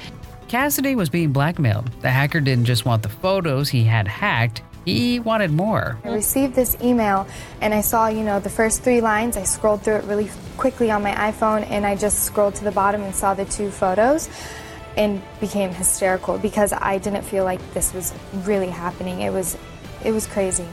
Cassidy 0.49 0.97
was 0.97 1.09
being 1.09 1.33
blackmailed. 1.33 1.91
The 2.03 2.11
hacker 2.11 2.41
didn't 2.41 2.65
just 2.65 2.85
want 2.85 3.05
the 3.05 3.09
photos 3.09 3.69
he 3.69 3.85
had 3.85 4.09
hacked, 4.09 4.63
he 4.87 5.19
wanted 5.19 5.51
more. 5.51 5.99
I 6.05 6.11
received 6.11 6.55
this 6.55 6.77
email 6.81 7.27
and 7.61 7.75
I 7.75 7.81
saw, 7.81 8.07
you 8.07 8.23
know, 8.23 8.39
the 8.39 8.49
first 8.49 8.83
three 8.83 9.01
lines. 9.01 9.37
I 9.37 9.43
scrolled 9.43 9.83
through 9.83 9.97
it 9.97 10.05
really 10.05 10.31
quickly 10.57 10.93
on 10.93 11.03
my 11.03 11.13
iPhone 11.13 11.69
and 11.69 11.85
I 11.85 11.97
just 11.97 12.23
scrolled 12.23 12.55
to 12.55 12.65
the 12.65 12.71
bottom 12.71 13.03
and 13.03 13.15
saw 13.15 13.35
the 13.35 13.45
two 13.45 13.71
photos 13.71 14.31
and 14.97 15.21
became 15.41 15.71
hysterical 15.71 16.39
because 16.39 16.73
I 16.73 16.99
didn't 16.99 17.23
feel 17.23 17.43
like 17.43 17.61
this 17.75 17.93
was 17.93 18.15
really 18.45 18.69
happening. 18.69 19.21
It 19.21 19.31
was 19.31 19.59
it 20.05 20.13
was 20.13 20.27
crazy. 20.29 20.67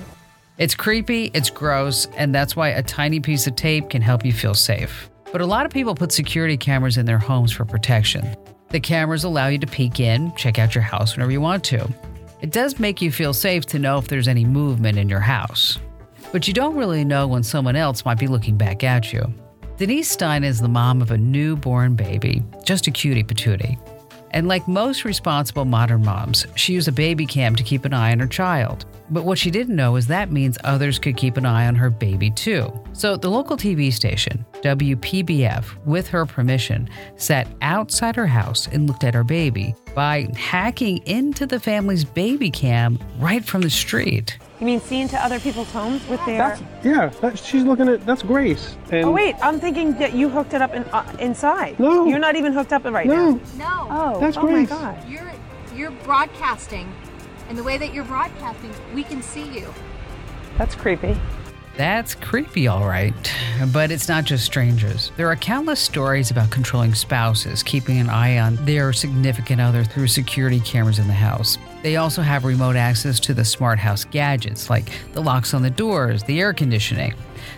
It's 0.59 0.75
creepy, 0.75 1.31
it's 1.33 1.49
gross, 1.49 2.05
and 2.15 2.35
that's 2.35 2.55
why 2.55 2.69
a 2.69 2.83
tiny 2.83 3.19
piece 3.19 3.47
of 3.47 3.55
tape 3.55 3.89
can 3.89 4.03
help 4.03 4.23
you 4.23 4.31
feel 4.31 4.53
safe. 4.53 5.09
But 5.31 5.41
a 5.41 5.47
lot 5.47 5.65
of 5.65 5.71
people 5.71 5.95
put 5.95 6.11
security 6.11 6.57
cameras 6.57 6.97
in 6.99 7.07
their 7.07 7.17
homes 7.17 7.51
for 7.51 7.65
protection. 7.65 8.35
The 8.69 8.79
cameras 8.79 9.23
allow 9.23 9.47
you 9.47 9.57
to 9.57 9.67
peek 9.67 9.99
in, 9.99 10.35
check 10.35 10.59
out 10.59 10.75
your 10.75 10.83
house 10.83 11.15
whenever 11.15 11.31
you 11.31 11.41
want 11.41 11.63
to. 11.65 11.91
It 12.43 12.51
does 12.51 12.77
make 12.77 13.01
you 13.01 13.09
feel 13.09 13.33
safe 13.33 13.65
to 13.67 13.79
know 13.79 13.97
if 13.99 14.09
there's 14.09 14.27
any 14.27 14.43
movement 14.43 14.97
in 14.97 15.07
your 15.07 15.21
house. 15.21 15.79
But 16.33 16.45
you 16.45 16.53
don't 16.53 16.75
really 16.75 17.05
know 17.05 17.25
when 17.25 17.41
someone 17.41 17.77
else 17.77 18.03
might 18.03 18.19
be 18.19 18.27
looking 18.27 18.57
back 18.57 18.83
at 18.83 19.13
you. 19.13 19.33
Denise 19.77 20.11
Stein 20.11 20.43
is 20.43 20.59
the 20.59 20.67
mom 20.67 21.01
of 21.01 21.11
a 21.11 21.17
newborn 21.17 21.95
baby, 21.95 22.43
just 22.65 22.85
a 22.85 22.91
cutie 22.91 23.23
patootie. 23.23 23.79
And 24.33 24.47
like 24.47 24.67
most 24.67 25.05
responsible 25.05 25.65
modern 25.65 26.03
moms, 26.03 26.47
she 26.55 26.73
used 26.73 26.87
a 26.87 26.91
baby 26.91 27.25
cam 27.25 27.55
to 27.55 27.63
keep 27.63 27.85
an 27.85 27.93
eye 27.93 28.11
on 28.11 28.19
her 28.19 28.27
child. 28.27 28.85
But 29.09 29.25
what 29.25 29.37
she 29.37 29.51
didn't 29.51 29.75
know 29.75 29.95
is 29.95 30.07
that 30.07 30.31
means 30.31 30.57
others 30.63 30.97
could 30.97 31.17
keep 31.17 31.37
an 31.37 31.45
eye 31.45 31.67
on 31.67 31.75
her 31.75 31.91
baby 31.91 32.31
too. 32.31 32.73
So 32.93 33.15
the 33.15 33.29
local 33.29 33.55
TV 33.55 33.93
station, 33.93 34.43
WPBF, 34.61 35.85
with 35.85 36.07
her 36.07 36.25
permission, 36.25 36.89
sat 37.15 37.47
outside 37.61 38.15
her 38.15 38.25
house 38.25 38.67
and 38.67 38.87
looked 38.87 39.03
at 39.03 39.13
her 39.13 39.23
baby 39.23 39.75
by 39.93 40.27
hacking 40.35 40.97
into 41.05 41.45
the 41.45 41.59
family's 41.59 42.03
baby 42.03 42.49
cam 42.49 42.97
right 43.19 43.43
from 43.45 43.61
the 43.61 43.69
street. 43.69 44.37
You 44.63 44.67
mean 44.67 44.79
see 44.79 45.01
into 45.01 45.21
other 45.21 45.41
people's 45.41 45.69
homes 45.71 46.07
with 46.07 46.25
their? 46.25 46.37
That's, 46.37 46.61
yeah, 46.85 47.07
that, 47.19 47.37
she's 47.37 47.63
looking 47.65 47.89
at 47.89 48.05
that's 48.05 48.23
Grace. 48.23 48.77
And 48.91 49.03
oh 49.03 49.11
wait, 49.11 49.35
I'm 49.41 49.59
thinking 49.59 49.91
that 49.97 50.13
you 50.13 50.29
hooked 50.29 50.53
it 50.53 50.61
up 50.61 50.73
in, 50.73 50.83
uh, 50.85 51.17
inside. 51.19 51.77
No, 51.81 52.05
you're 52.05 52.17
not 52.17 52.37
even 52.37 52.53
hooked 52.53 52.71
up 52.71 52.85
right 52.85 53.05
no. 53.05 53.31
now. 53.31 53.41
No. 53.57 53.87
Oh, 53.89 54.19
that's 54.21 54.37
oh 54.37 54.43
Grace. 54.43 54.69
my 54.69 54.77
God. 54.77 55.09
You're 55.09 55.33
you're 55.75 55.91
broadcasting, 55.91 56.89
and 57.49 57.57
the 57.57 57.63
way 57.63 57.77
that 57.77 57.93
you're 57.93 58.05
broadcasting, 58.05 58.71
we 58.93 59.03
can 59.03 59.21
see 59.21 59.43
you. 59.49 59.67
That's 60.57 60.75
creepy. 60.75 61.17
That's 61.75 62.15
creepy, 62.15 62.67
all 62.67 62.87
right. 62.87 63.13
But 63.73 63.91
it's 63.91 64.07
not 64.07 64.23
just 64.23 64.45
strangers. 64.45 65.11
There 65.17 65.27
are 65.27 65.35
countless 65.35 65.81
stories 65.81 66.31
about 66.31 66.51
controlling 66.51 66.93
spouses, 66.93 67.63
keeping 67.63 67.97
an 67.97 68.09
eye 68.09 68.37
on 68.37 68.55
their 68.63 68.93
significant 68.93 69.59
other 69.59 69.83
through 69.83 70.07
security 70.07 70.61
cameras 70.61 70.99
in 70.99 71.07
the 71.07 71.13
house. 71.13 71.57
They 71.83 71.97
also 71.97 72.21
have 72.21 72.45
remote 72.45 72.77
access 72.77 73.19
to 73.19 73.33
the 73.33 73.43
smart 73.43 73.77
house 73.77 74.05
gadgets 74.05 74.69
like 74.69 74.89
the 75.11 75.21
locks 75.21 75.53
on 75.53 75.61
the 75.61 75.69
doors, 75.69 76.23
the 76.23 76.39
air 76.39 76.53
conditioning. 76.53 77.13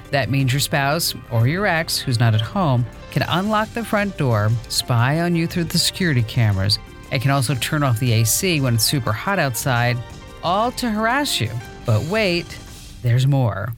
That 0.09 0.31
means 0.31 0.51
your 0.51 0.59
spouse 0.59 1.13
or 1.31 1.47
your 1.47 1.67
ex, 1.67 1.99
who's 1.99 2.19
not 2.19 2.33
at 2.33 2.41
home, 2.41 2.87
can 3.11 3.23
unlock 3.27 3.69
the 3.69 3.85
front 3.85 4.17
door, 4.17 4.49
spy 4.67 5.21
on 5.21 5.35
you 5.35 5.45
through 5.45 5.65
the 5.65 5.77
security 5.77 6.23
cameras, 6.23 6.79
and 7.11 7.21
can 7.21 7.29
also 7.29 7.53
turn 7.55 7.83
off 7.83 7.99
the 7.99 8.13
AC 8.13 8.61
when 8.61 8.75
it's 8.75 8.83
super 8.83 9.11
hot 9.11 9.37
outside, 9.37 9.95
all 10.43 10.71
to 10.71 10.89
harass 10.89 11.39
you. 11.39 11.51
But 11.85 12.01
wait, 12.05 12.57
there's 13.03 13.27
more. 13.27 13.73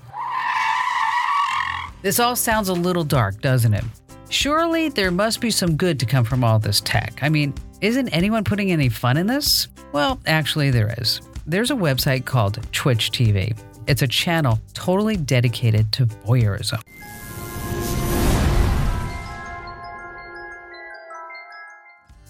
This 2.04 2.22
all 2.22 2.38
sounds 2.38 2.70
a 2.70 2.74
little 2.74 3.04
dark, 3.04 3.42
doesn't 3.42 3.74
it? 3.74 3.84
Surely 4.30 4.88
there 4.88 5.12
must 5.12 5.42
be 5.42 5.52
some 5.52 5.76
good 5.76 6.00
to 6.00 6.06
come 6.06 6.24
from 6.24 6.44
all 6.44 6.58
this 6.58 6.80
tech. 6.80 7.20
I 7.22 7.28
mean, 7.28 7.54
isn't 7.82 8.10
anyone 8.10 8.44
putting 8.44 8.72
any 8.72 8.90
fun 8.90 9.18
in 9.18 9.28
this? 9.28 9.68
Well, 9.92 10.20
actually, 10.26 10.72
there 10.72 10.94
is. 10.98 11.22
There's 11.46 11.72
a 11.72 11.76
website 11.76 12.26
called 12.26 12.60
Twitch 12.72 13.12
TV. 13.12 13.58
It's 13.88 14.02
a 14.02 14.08
channel 14.08 14.60
totally 14.74 15.16
dedicated 15.16 15.92
to 15.94 16.06
voyeurism. 16.06 16.82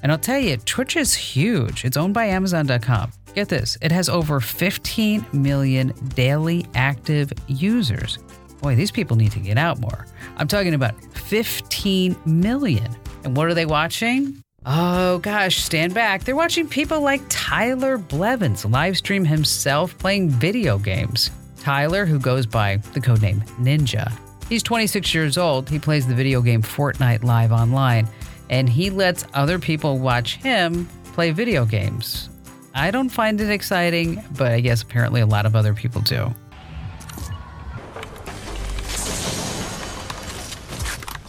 And 0.04 0.12
I'll 0.12 0.18
tell 0.20 0.38
you, 0.38 0.58
Twitch 0.58 0.96
is 0.96 1.16
huge. 1.16 1.84
It's 1.84 1.98
owned 1.98 2.14
by 2.14 2.26
Amazon.com. 2.26 3.12
Get 3.34 3.50
this 3.50 3.78
it 3.82 3.92
has 3.92 4.10
over 4.10 4.40
15 4.40 5.26
million 5.34 5.94
daily 6.16 6.66
active 6.76 7.32
users. 7.48 8.20
Boy, 8.62 8.76
these 8.76 8.92
people 8.92 9.16
need 9.16 9.32
to 9.32 9.40
get 9.40 9.58
out 9.58 9.80
more. 9.80 10.06
I'm 10.38 10.48
talking 10.48 10.74
about 10.74 11.02
15 11.16 12.16
million. 12.26 12.88
And 13.24 13.36
what 13.36 13.48
are 13.48 13.54
they 13.54 13.66
watching? 13.66 14.42
Oh 14.70 15.20
gosh, 15.20 15.64
stand 15.64 15.94
back. 15.94 16.26
They're 16.26 16.36
watching 16.36 16.68
people 16.68 17.00
like 17.00 17.22
Tyler 17.30 17.98
Blevins 17.98 18.66
live 18.66 18.98
stream 18.98 19.24
himself 19.24 19.98
playing 19.98 20.30
video 20.30 20.78
games. 20.78 21.32
Tyler, 21.62 22.06
who 22.06 22.20
goes 22.20 22.46
by 22.46 22.76
the 22.94 23.00
codename 23.00 23.48
Ninja, 23.52 24.12
he's 24.50 24.62
26 24.62 25.14
years 25.14 25.38
old. 25.38 25.70
He 25.70 25.80
plays 25.80 26.06
the 26.06 26.14
video 26.14 26.42
game 26.42 26.62
Fortnite 26.62 27.24
live 27.24 27.54
online, 27.54 28.10
and 28.50 28.68
he 28.68 28.90
lets 28.90 29.24
other 29.34 29.58
people 29.58 30.00
watch 30.00 30.36
him 30.36 30.86
play 31.14 31.32
video 31.32 31.64
games. 31.64 32.30
I 32.74 32.92
don't 32.92 33.08
find 33.08 33.40
it 33.40 33.50
exciting, 33.50 34.22
but 34.36 34.52
I 34.52 34.60
guess 34.60 34.82
apparently 34.82 35.22
a 35.22 35.26
lot 35.26 35.46
of 35.46 35.56
other 35.56 35.74
people 35.74 36.02
do. 36.02 36.36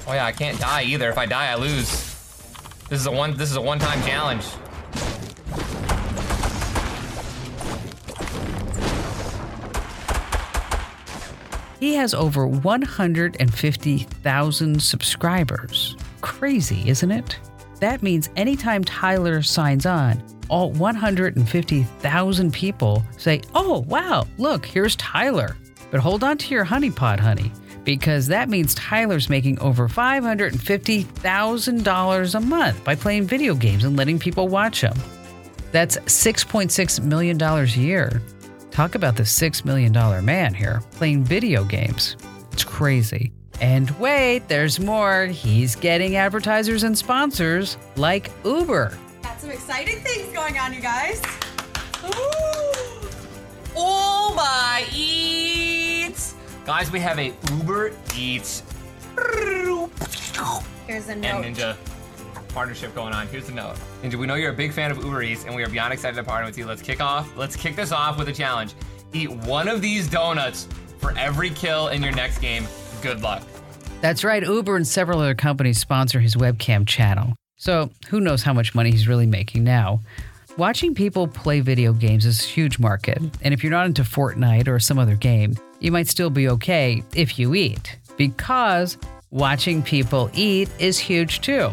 Oh 0.09 0.13
yeah, 0.13 0.27
I 0.27 0.33
can't 0.33 0.59
die 0.59 0.83
either. 0.83 1.09
If 1.09 1.19
I 1.19 1.27
die, 1.27 1.53
I 1.53 1.55
lose. 1.55 2.08
This 2.89 3.01
is 3.01 3.07
a 3.07 3.11
one. 3.11 3.37
This 3.37 3.51
is 3.51 3.57
a 3.57 3.61
one-time 3.61 4.01
challenge. 4.03 4.45
He 11.79 11.95
has 11.95 12.15
over 12.15 12.47
150,000 12.47 14.83
subscribers. 14.83 15.97
Crazy, 16.23 16.89
isn't 16.89 17.11
it? 17.11 17.39
That 17.81 18.03
means 18.03 18.31
anytime 18.37 18.85
Tyler 18.85 19.43
signs 19.43 19.85
on, 19.87 20.23
all 20.49 20.73
150,000 20.73 22.53
people 22.53 23.05
say, 23.17 23.41
Oh, 23.55 23.85
wow, 23.87 24.27
look, 24.39 24.67
here's 24.67 24.97
Tyler. 24.97 25.57
But 25.91 26.01
hold 26.01 26.25
on 26.25 26.37
to 26.39 26.55
your 26.55 26.65
honeypot, 26.65 27.21
honey, 27.21 27.53
because 27.89 28.27
that 28.27 28.51
means 28.51 28.75
Tyler's 28.75 29.31
making 29.31 29.59
over 29.61 29.89
$550,000 29.89 32.35
a 32.35 32.41
month 32.41 32.85
by 32.85 32.95
playing 32.95 33.25
video 33.25 33.55
games 33.55 33.85
and 33.85 33.97
letting 33.97 34.19
people 34.19 34.47
watch 34.47 34.83
them. 34.83 34.95
That's 35.73 35.97
$6.6 35.97 37.03
million 37.03 37.43
a 37.43 37.65
year. 37.65 38.21
Talk 38.71 38.95
about 38.95 39.17
the 39.17 39.23
$6 39.23 39.65
million 39.65 39.91
man 40.23 40.53
here 40.53 40.83
playing 40.91 41.25
video 41.25 41.65
games. 41.65 42.19
It's 42.53 42.63
crazy. 42.63 43.33
And 43.63 43.89
wait, 43.93 44.49
there's 44.49 44.79
more. 44.79 45.25
He's 45.25 45.75
getting 45.75 46.17
advertisers 46.17 46.83
and 46.83 46.99
sponsors 46.99 47.79
like 47.97 48.31
Uber. 48.45 48.99
Got 49.23 49.41
some 49.41 49.49
exciting 49.49 50.01
things 50.01 50.31
going 50.35 50.59
on, 50.59 50.75
you 50.75 50.83
guys. 50.83 51.23
Ooh. 52.05 52.11
Oh 53.75 54.35
my 54.37 54.85
eats! 54.95 55.68
Guys, 56.69 56.93
we 56.93 57.01
have 57.01 57.19
a 57.19 57.33
Uber 57.51 57.93
Eats 58.15 58.63
Here's 60.87 61.09
a 61.09 61.17
note. 61.17 61.43
and. 61.43 61.57
Ninja 61.57 61.75
partnership 62.49 62.95
going 62.95 63.15
on. 63.15 63.27
Here's 63.29 63.47
the 63.47 63.55
note. 63.55 63.77
Ninja, 64.03 64.17
we 64.17 64.27
know 64.27 64.35
you're 64.35 64.53
a 64.53 64.55
big 64.55 64.75
fan 64.75 64.91
of 64.91 64.99
Uber 65.03 65.23
Eats, 65.23 65.47
and 65.47 65.57
we 65.57 65.65
are 65.65 65.69
beyond 65.71 65.95
excited 65.95 66.17
to 66.17 66.23
partner 66.23 66.45
with 66.45 66.59
you. 66.59 66.67
Let's 66.67 66.83
kick 66.83 67.01
off. 67.01 67.35
Let's 67.39 67.57
kick 67.57 67.75
this 67.75 67.91
off 67.91 68.19
with 68.19 68.29
a 68.29 68.35
challenge. 68.35 68.75
Eat 69.15 69.31
one 69.31 69.67
of 69.67 69.81
these 69.81 70.11
donuts 70.11 70.69
for 70.99 71.17
every 71.17 71.49
kill 71.49 71.89
in 71.89 72.03
your 72.03 72.13
next 72.13 72.37
game. 72.41 72.67
Good 73.01 73.23
luck. 73.23 73.43
That's 74.03 74.23
right. 74.23 74.43
Uber 74.43 74.77
and 74.77 74.87
several 74.87 75.21
other 75.21 75.35
companies 75.35 75.79
sponsor 75.79 76.21
his 76.21 76.37
webcam 76.37 76.87
channel. 76.87 77.35
So 77.57 77.89
who 78.11 78.21
knows 78.21 78.43
how 78.43 78.53
much 78.53 78.75
money 78.75 78.91
he's 78.91 79.09
really 79.09 79.27
making 79.27 79.65
now. 79.65 80.03
Watching 80.59 80.95
people 80.95 81.29
play 81.29 81.61
video 81.61 81.95
games 81.95 82.27
is 82.27 82.41
a 82.41 82.47
huge 82.47 82.79
market. 82.79 83.23
And 83.41 83.55
if 83.55 83.65
you're 83.65 83.73
not 83.73 83.87
into 83.87 84.03
Fortnite 84.03 84.69
or 84.69 84.79
some 84.79 84.99
other 84.99 85.17
game, 85.17 85.57
you 85.81 85.93
might 85.93 86.09
still 86.09 86.31
be 86.31 86.49
okay 86.49 87.03
if 87.15 87.39
you 87.39 87.55
eat. 87.55 87.99
Because 88.17 88.99
watching 89.31 89.83
people 89.83 90.31
eat 90.35 90.69
is 90.79 90.99
huge 90.99 91.41
too. 91.41 91.71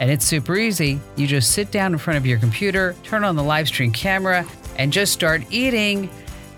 And 0.00 0.10
it's 0.10 0.24
super 0.24 0.56
easy. 0.56 1.00
You 1.16 1.26
just 1.26 1.52
sit 1.52 1.70
down 1.70 1.92
in 1.92 1.98
front 1.98 2.18
of 2.18 2.26
your 2.26 2.38
computer, 2.38 2.94
turn 3.02 3.24
on 3.24 3.36
the 3.36 3.42
live 3.42 3.68
stream 3.68 3.92
camera, 3.92 4.46
and 4.76 4.92
just 4.92 5.12
start 5.12 5.42
eating. 5.50 6.10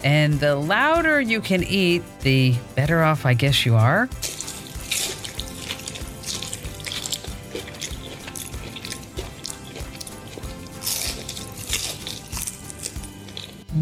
And 0.02 0.40
the 0.40 0.56
louder 0.56 1.20
you 1.20 1.40
can 1.40 1.62
eat, 1.64 2.02
the 2.20 2.54
better 2.74 3.02
off 3.02 3.26
I 3.26 3.34
guess 3.34 3.64
you 3.66 3.74
are. 3.74 4.08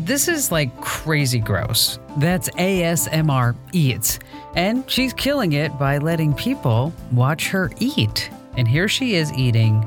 This 0.07 0.29
is 0.29 0.53
like 0.53 0.81
crazy 0.81 1.41
gross. 1.41 1.99
That's 2.19 2.49
ASMR 2.51 3.57
Eats. 3.73 4.21
And 4.55 4.89
she's 4.89 5.13
killing 5.13 5.55
it 5.55 5.77
by 5.81 5.99
letting 5.99 6.33
people 6.33 6.93
watch 7.11 7.49
her 7.49 7.73
eat. 7.81 8.31
And 8.57 8.69
here 8.69 8.87
she 8.87 9.17
is 9.17 9.33
eating 9.33 9.85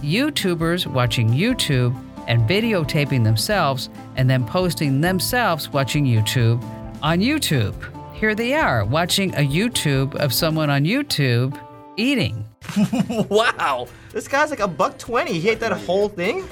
YouTubers 0.02 0.86
watching 0.86 1.30
YouTube 1.30 2.00
and 2.28 2.48
videotaping 2.48 3.24
themselves 3.24 3.90
and 4.16 4.30
then 4.30 4.46
posting 4.46 5.02
themselves 5.02 5.74
watching 5.74 6.06
YouTube 6.06 6.64
on 7.02 7.20
YouTube. 7.20 7.74
Here 8.16 8.34
they 8.34 8.54
are 8.54 8.86
watching 8.86 9.36
a 9.36 9.40
YouTube 9.40 10.16
of 10.16 10.34
someone 10.34 10.70
on 10.70 10.86
YouTube 10.86 11.60
eating. 11.98 12.46
wow, 13.30 13.88
this 14.12 14.30
guy's 14.30 14.50
like 14.50 14.62
a 14.62 14.70
buck 14.70 14.98
twenty. 14.98 15.38
He 15.38 15.50
ate 15.50 15.60
that 15.60 15.74
whole 15.74 16.08
thing. 16.08 16.48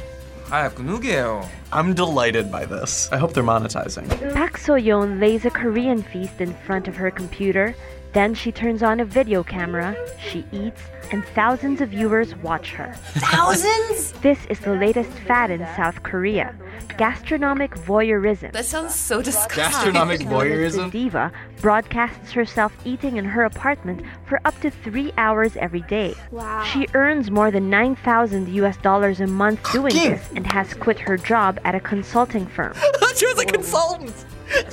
I'm 1.71 1.93
delighted 1.93 2.51
by 2.51 2.65
this. 2.65 3.09
I 3.13 3.17
hope 3.17 3.33
they're 3.33 3.43
monetizing. 3.43 4.33
Park 4.33 4.57
So-yeon 4.57 5.21
lays 5.21 5.45
a 5.45 5.49
Korean 5.49 6.03
feast 6.03 6.41
in 6.41 6.53
front 6.53 6.89
of 6.89 6.97
her 6.97 7.09
computer. 7.09 7.73
Then 8.13 8.35
she 8.35 8.51
turns 8.51 8.83
on 8.83 8.99
a 8.99 9.05
video 9.05 9.43
camera, 9.43 9.95
she 10.19 10.45
eats, 10.51 10.81
and 11.11 11.25
thousands 11.35 11.81
of 11.81 11.89
viewers 11.89 12.35
watch 12.37 12.71
her. 12.71 12.93
Thousands? 13.15 14.11
This 14.21 14.45
is 14.47 14.59
the 14.59 14.73
latest 14.75 15.09
fad 15.27 15.51
in 15.51 15.59
South 15.75 16.03
Korea 16.03 16.55
gastronomic 16.97 17.71
voyeurism. 17.75 18.51
That 18.51 18.65
sounds 18.65 18.93
so 18.95 19.21
disgusting. 19.21 19.63
Gastronomic 19.63 20.19
The 20.19 20.25
voyeurism? 20.25 20.91
diva 20.91 21.31
broadcasts 21.61 22.31
herself 22.31 22.71
eating 22.85 23.17
in 23.17 23.25
her 23.25 23.43
apartment 23.43 24.03
for 24.27 24.39
up 24.45 24.59
to 24.61 24.69
three 24.69 25.11
hours 25.17 25.55
every 25.57 25.81
day. 25.81 26.13
Wow. 26.31 26.63
She 26.63 26.87
earns 26.93 27.31
more 27.31 27.51
than 27.51 27.69
9,000 27.69 28.47
US 28.49 28.77
dollars 28.77 29.21
a 29.21 29.27
month 29.27 29.71
doing 29.71 29.93
this 29.93 30.29
and 30.35 30.45
has 30.51 30.73
quit 30.73 30.99
her 30.99 31.17
job 31.17 31.59
at 31.63 31.75
a 31.75 31.79
consulting 31.79 32.45
firm. 32.45 32.73
she 33.15 33.25
was 33.25 33.39
a 33.39 33.45
consultant. 33.45 34.25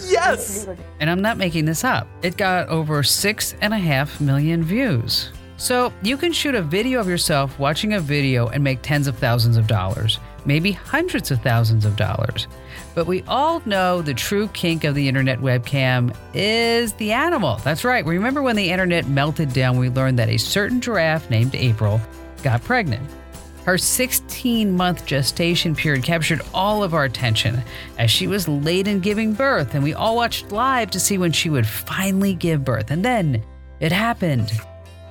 Yes. 0.09 0.69
And 0.99 1.09
I'm 1.09 1.23
not 1.23 1.37
making 1.37 1.65
this 1.65 1.85
up. 1.85 2.07
It 2.23 2.37
got 2.37 2.69
over 2.69 3.03
six 3.03 3.55
and 3.61 3.73
a 3.73 3.79
half 3.79 4.21
million 4.21 4.63
views. 4.63 5.31
So 5.57 5.93
you 6.03 6.17
can 6.17 6.33
shoot 6.33 6.55
a 6.55 6.63
video 6.63 7.01
of 7.01 7.09
yourself 7.09 7.59
watching 7.59 7.93
a 7.93 8.01
video 8.01 8.49
and 8.49 8.65
make 8.65 8.81
tens 8.81 9.07
of 9.07 9.19
thousands 9.19 9.59
of 9.59 9.67
dollars, 9.67 10.19
maybe 10.47 10.73
hundreds 10.73 11.31
of 11.31 11.43
thousands 11.43 11.85
of 11.85 11.97
dollars. 11.97 12.49
But 12.95 13.07
we 13.07 13.23
all 13.29 13.61
know 13.67 14.01
the 14.01 14.15
true 14.15 14.49
kink 14.49 14.85
of 14.85 14.95
the 14.95 15.07
internet 15.07 15.39
webcam 15.41 16.17
is 16.33 16.95
the 16.95 17.13
animal. 17.13 17.57
That's 17.57 17.85
right. 17.85 18.05
Remember 18.07 18.43
when 18.43 18.57
the 18.57 18.71
internet 18.71 19.07
melted 19.07 19.53
down, 19.53 19.79
we 19.79 19.91
learned 19.91 20.19
that 20.19 20.31
a 20.31 20.39
certain 20.39 20.81
giraffe 20.81 21.29
named 21.29 21.55
April 21.55 22.01
got 22.43 22.65
pregnant. 22.65 23.07
Her 23.71 23.79
16 23.79 24.73
month 24.73 25.07
gestation 25.07 25.77
period 25.77 26.03
captured 26.03 26.43
all 26.53 26.83
of 26.83 26.93
our 26.93 27.05
attention 27.05 27.63
as 27.99 28.11
she 28.11 28.27
was 28.27 28.49
late 28.49 28.89
in 28.89 28.99
giving 28.99 29.33
birth, 29.33 29.77
and 29.77 29.85
we 29.85 29.95
all 29.95 30.17
watched 30.17 30.51
live 30.51 30.91
to 30.91 30.99
see 30.99 31.19
when 31.19 31.31
she 31.31 31.51
would 31.51 31.69
finally 31.69 32.35
give 32.35 32.65
birth. 32.65 32.91
And 32.91 33.05
then 33.05 33.45
it 33.79 33.93
happened. 33.93 34.51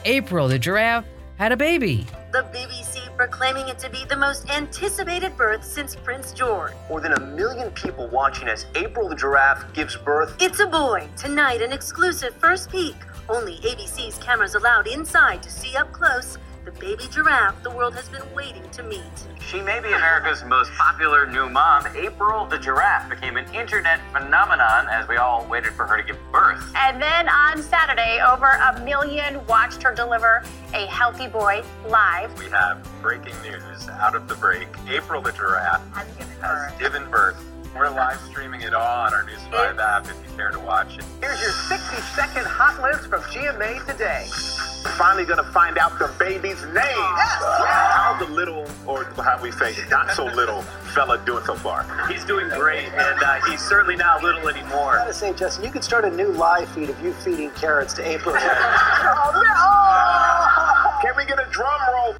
April, 0.03 0.49
the 0.49 0.59
giraffe, 0.59 1.05
had 1.37 1.53
a 1.53 1.55
baby. 1.55 2.05
The 2.33 2.43
BBC 2.53 3.15
proclaiming 3.15 3.69
it 3.69 3.79
to 3.79 3.89
be 3.89 4.03
the 4.09 4.17
most 4.17 4.49
anticipated 4.49 5.37
birth 5.37 5.63
since 5.63 5.95
Prince 5.95 6.33
George. 6.33 6.73
More 6.89 6.99
than 6.99 7.13
a 7.13 7.19
million 7.27 7.71
people 7.71 8.09
watching 8.09 8.49
as 8.49 8.65
April 8.75 9.07
the 9.07 9.15
giraffe 9.15 9.71
gives 9.71 9.95
birth. 9.95 10.35
It's 10.41 10.59
a 10.59 10.67
boy. 10.67 11.07
Tonight, 11.15 11.61
an 11.61 11.71
exclusive 11.71 12.33
first 12.35 12.69
peek. 12.69 12.97
Only 13.29 13.55
ABC's 13.59 14.17
cameras 14.17 14.55
allowed 14.55 14.85
inside 14.87 15.41
to 15.43 15.49
see 15.49 15.77
up 15.77 15.93
close 15.93 16.37
the 16.69 16.79
baby 16.79 17.05
giraffe 17.09 17.61
the 17.63 17.71
world 17.71 17.95
has 17.95 18.07
been 18.09 18.21
waiting 18.35 18.67
to 18.69 18.83
meet. 18.83 19.01
She 19.39 19.59
may 19.61 19.79
be 19.79 19.87
America's 19.87 20.43
most 20.43 20.71
popular 20.73 21.25
new 21.25 21.49
mom. 21.49 21.87
April 21.95 22.45
the 22.45 22.59
giraffe 22.59 23.09
became 23.09 23.37
an 23.37 23.51
internet 23.55 23.99
phenomenon 24.11 24.87
as 24.89 25.07
we 25.07 25.17
all 25.17 25.47
waited 25.47 25.73
for 25.73 25.87
her 25.87 25.97
to 25.97 26.03
give 26.03 26.17
birth. 26.31 26.63
And 26.75 27.01
then 27.01 27.27
on 27.27 27.63
Saturday, 27.63 28.19
over 28.21 28.45
a 28.45 28.79
million 28.85 29.43
watched 29.47 29.81
her 29.81 29.95
deliver 29.95 30.43
a 30.73 30.85
healthy 30.85 31.27
boy 31.27 31.63
live. 31.87 32.37
We 32.37 32.45
have 32.51 32.87
breaking 33.01 33.41
news 33.41 33.89
out 33.89 34.13
of 34.13 34.27
the 34.27 34.35
break. 34.35 34.67
April 34.87 35.21
the 35.21 35.31
giraffe 35.31 35.81
has 35.95 36.79
given 36.79 37.09
birth. 37.09 37.43
We're 37.75 37.89
live 37.89 38.19
streaming 38.21 38.61
it 38.61 38.73
all 38.73 39.05
on 39.05 39.13
our 39.13 39.23
News 39.23 39.39
5 39.51 39.77
app 39.79 40.05
if 40.05 40.15
you 40.23 40.35
care 40.35 40.49
to 40.49 40.59
watch 40.59 40.97
it. 40.97 41.05
Here's 41.21 41.39
your 41.39 41.51
60 41.51 42.01
second 42.15 42.45
hot 42.45 42.81
list 42.81 43.07
from 43.09 43.21
GMA 43.23 43.85
today. 43.85 44.25
We're 44.83 44.91
finally 44.97 45.25
gonna 45.25 45.49
find 45.51 45.77
out 45.77 45.99
the 45.99 46.11
baby's 46.17 46.61
name. 46.63 47.13
How's 47.15 48.25
the 48.25 48.33
little, 48.33 48.65
or 48.87 49.03
how 49.21 49.39
we 49.41 49.51
say, 49.51 49.75
not 49.89 50.09
so 50.11 50.25
little 50.25 50.63
fella 50.93 51.21
doing 51.25 51.43
so 51.45 51.55
far? 51.55 51.85
He's 52.11 52.25
doing 52.25 52.49
great, 52.49 52.87
and 52.87 53.21
uh, 53.21 53.39
he's 53.49 53.61
certainly 53.61 53.95
not 53.95 54.23
little 54.23 54.47
anymore. 54.49 54.97
I 54.97 55.03
gotta 55.03 55.13
say, 55.13 55.33
Justin, 55.33 55.63
you 55.63 55.71
could 55.71 55.83
start 55.83 56.05
a 56.05 56.09
new 56.09 56.31
live 56.31 56.69
feed 56.69 56.89
of 56.89 56.99
you 57.03 57.13
feeding 57.13 57.51
carrots 57.51 57.93
to 57.95 58.07
April. 58.07 58.35
oh, 58.37 59.31
no! 59.35 61.07
Can 61.07 61.15
we 61.15 61.25
get 61.25 61.39
a 61.39 61.49
drum 61.51 61.79
roll? 61.93 62.15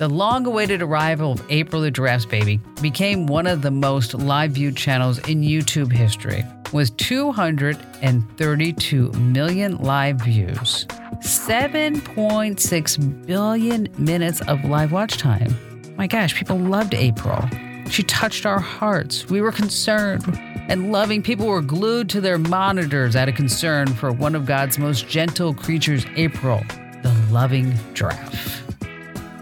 The 0.00 0.08
long 0.08 0.46
awaited 0.46 0.80
arrival 0.80 1.32
of 1.32 1.44
April 1.50 1.82
the 1.82 1.90
Giraffe's 1.90 2.24
Baby 2.24 2.58
became 2.80 3.26
one 3.26 3.46
of 3.46 3.60
the 3.60 3.70
most 3.70 4.14
live 4.14 4.52
viewed 4.52 4.74
channels 4.74 5.18
in 5.28 5.42
YouTube 5.42 5.92
history, 5.92 6.42
with 6.72 6.96
232 6.96 9.12
million 9.12 9.76
live 9.76 10.22
views, 10.22 10.86
7.6 10.86 13.26
billion 13.26 13.88
minutes 13.98 14.40
of 14.48 14.64
live 14.64 14.90
watch 14.90 15.18
time. 15.18 15.54
My 15.98 16.06
gosh, 16.06 16.34
people 16.34 16.56
loved 16.56 16.94
April. 16.94 17.46
She 17.90 18.02
touched 18.04 18.46
our 18.46 18.58
hearts. 18.58 19.28
We 19.28 19.42
were 19.42 19.52
concerned 19.52 20.24
and 20.70 20.92
loving. 20.92 21.22
People 21.22 21.46
were 21.46 21.60
glued 21.60 22.08
to 22.08 22.22
their 22.22 22.38
monitors 22.38 23.16
out 23.16 23.28
of 23.28 23.34
concern 23.34 23.88
for 23.88 24.12
one 24.12 24.34
of 24.34 24.46
God's 24.46 24.78
most 24.78 25.10
gentle 25.10 25.52
creatures, 25.52 26.06
April, 26.16 26.62
the 27.02 27.14
loving 27.30 27.74
giraffe. 27.92 28.59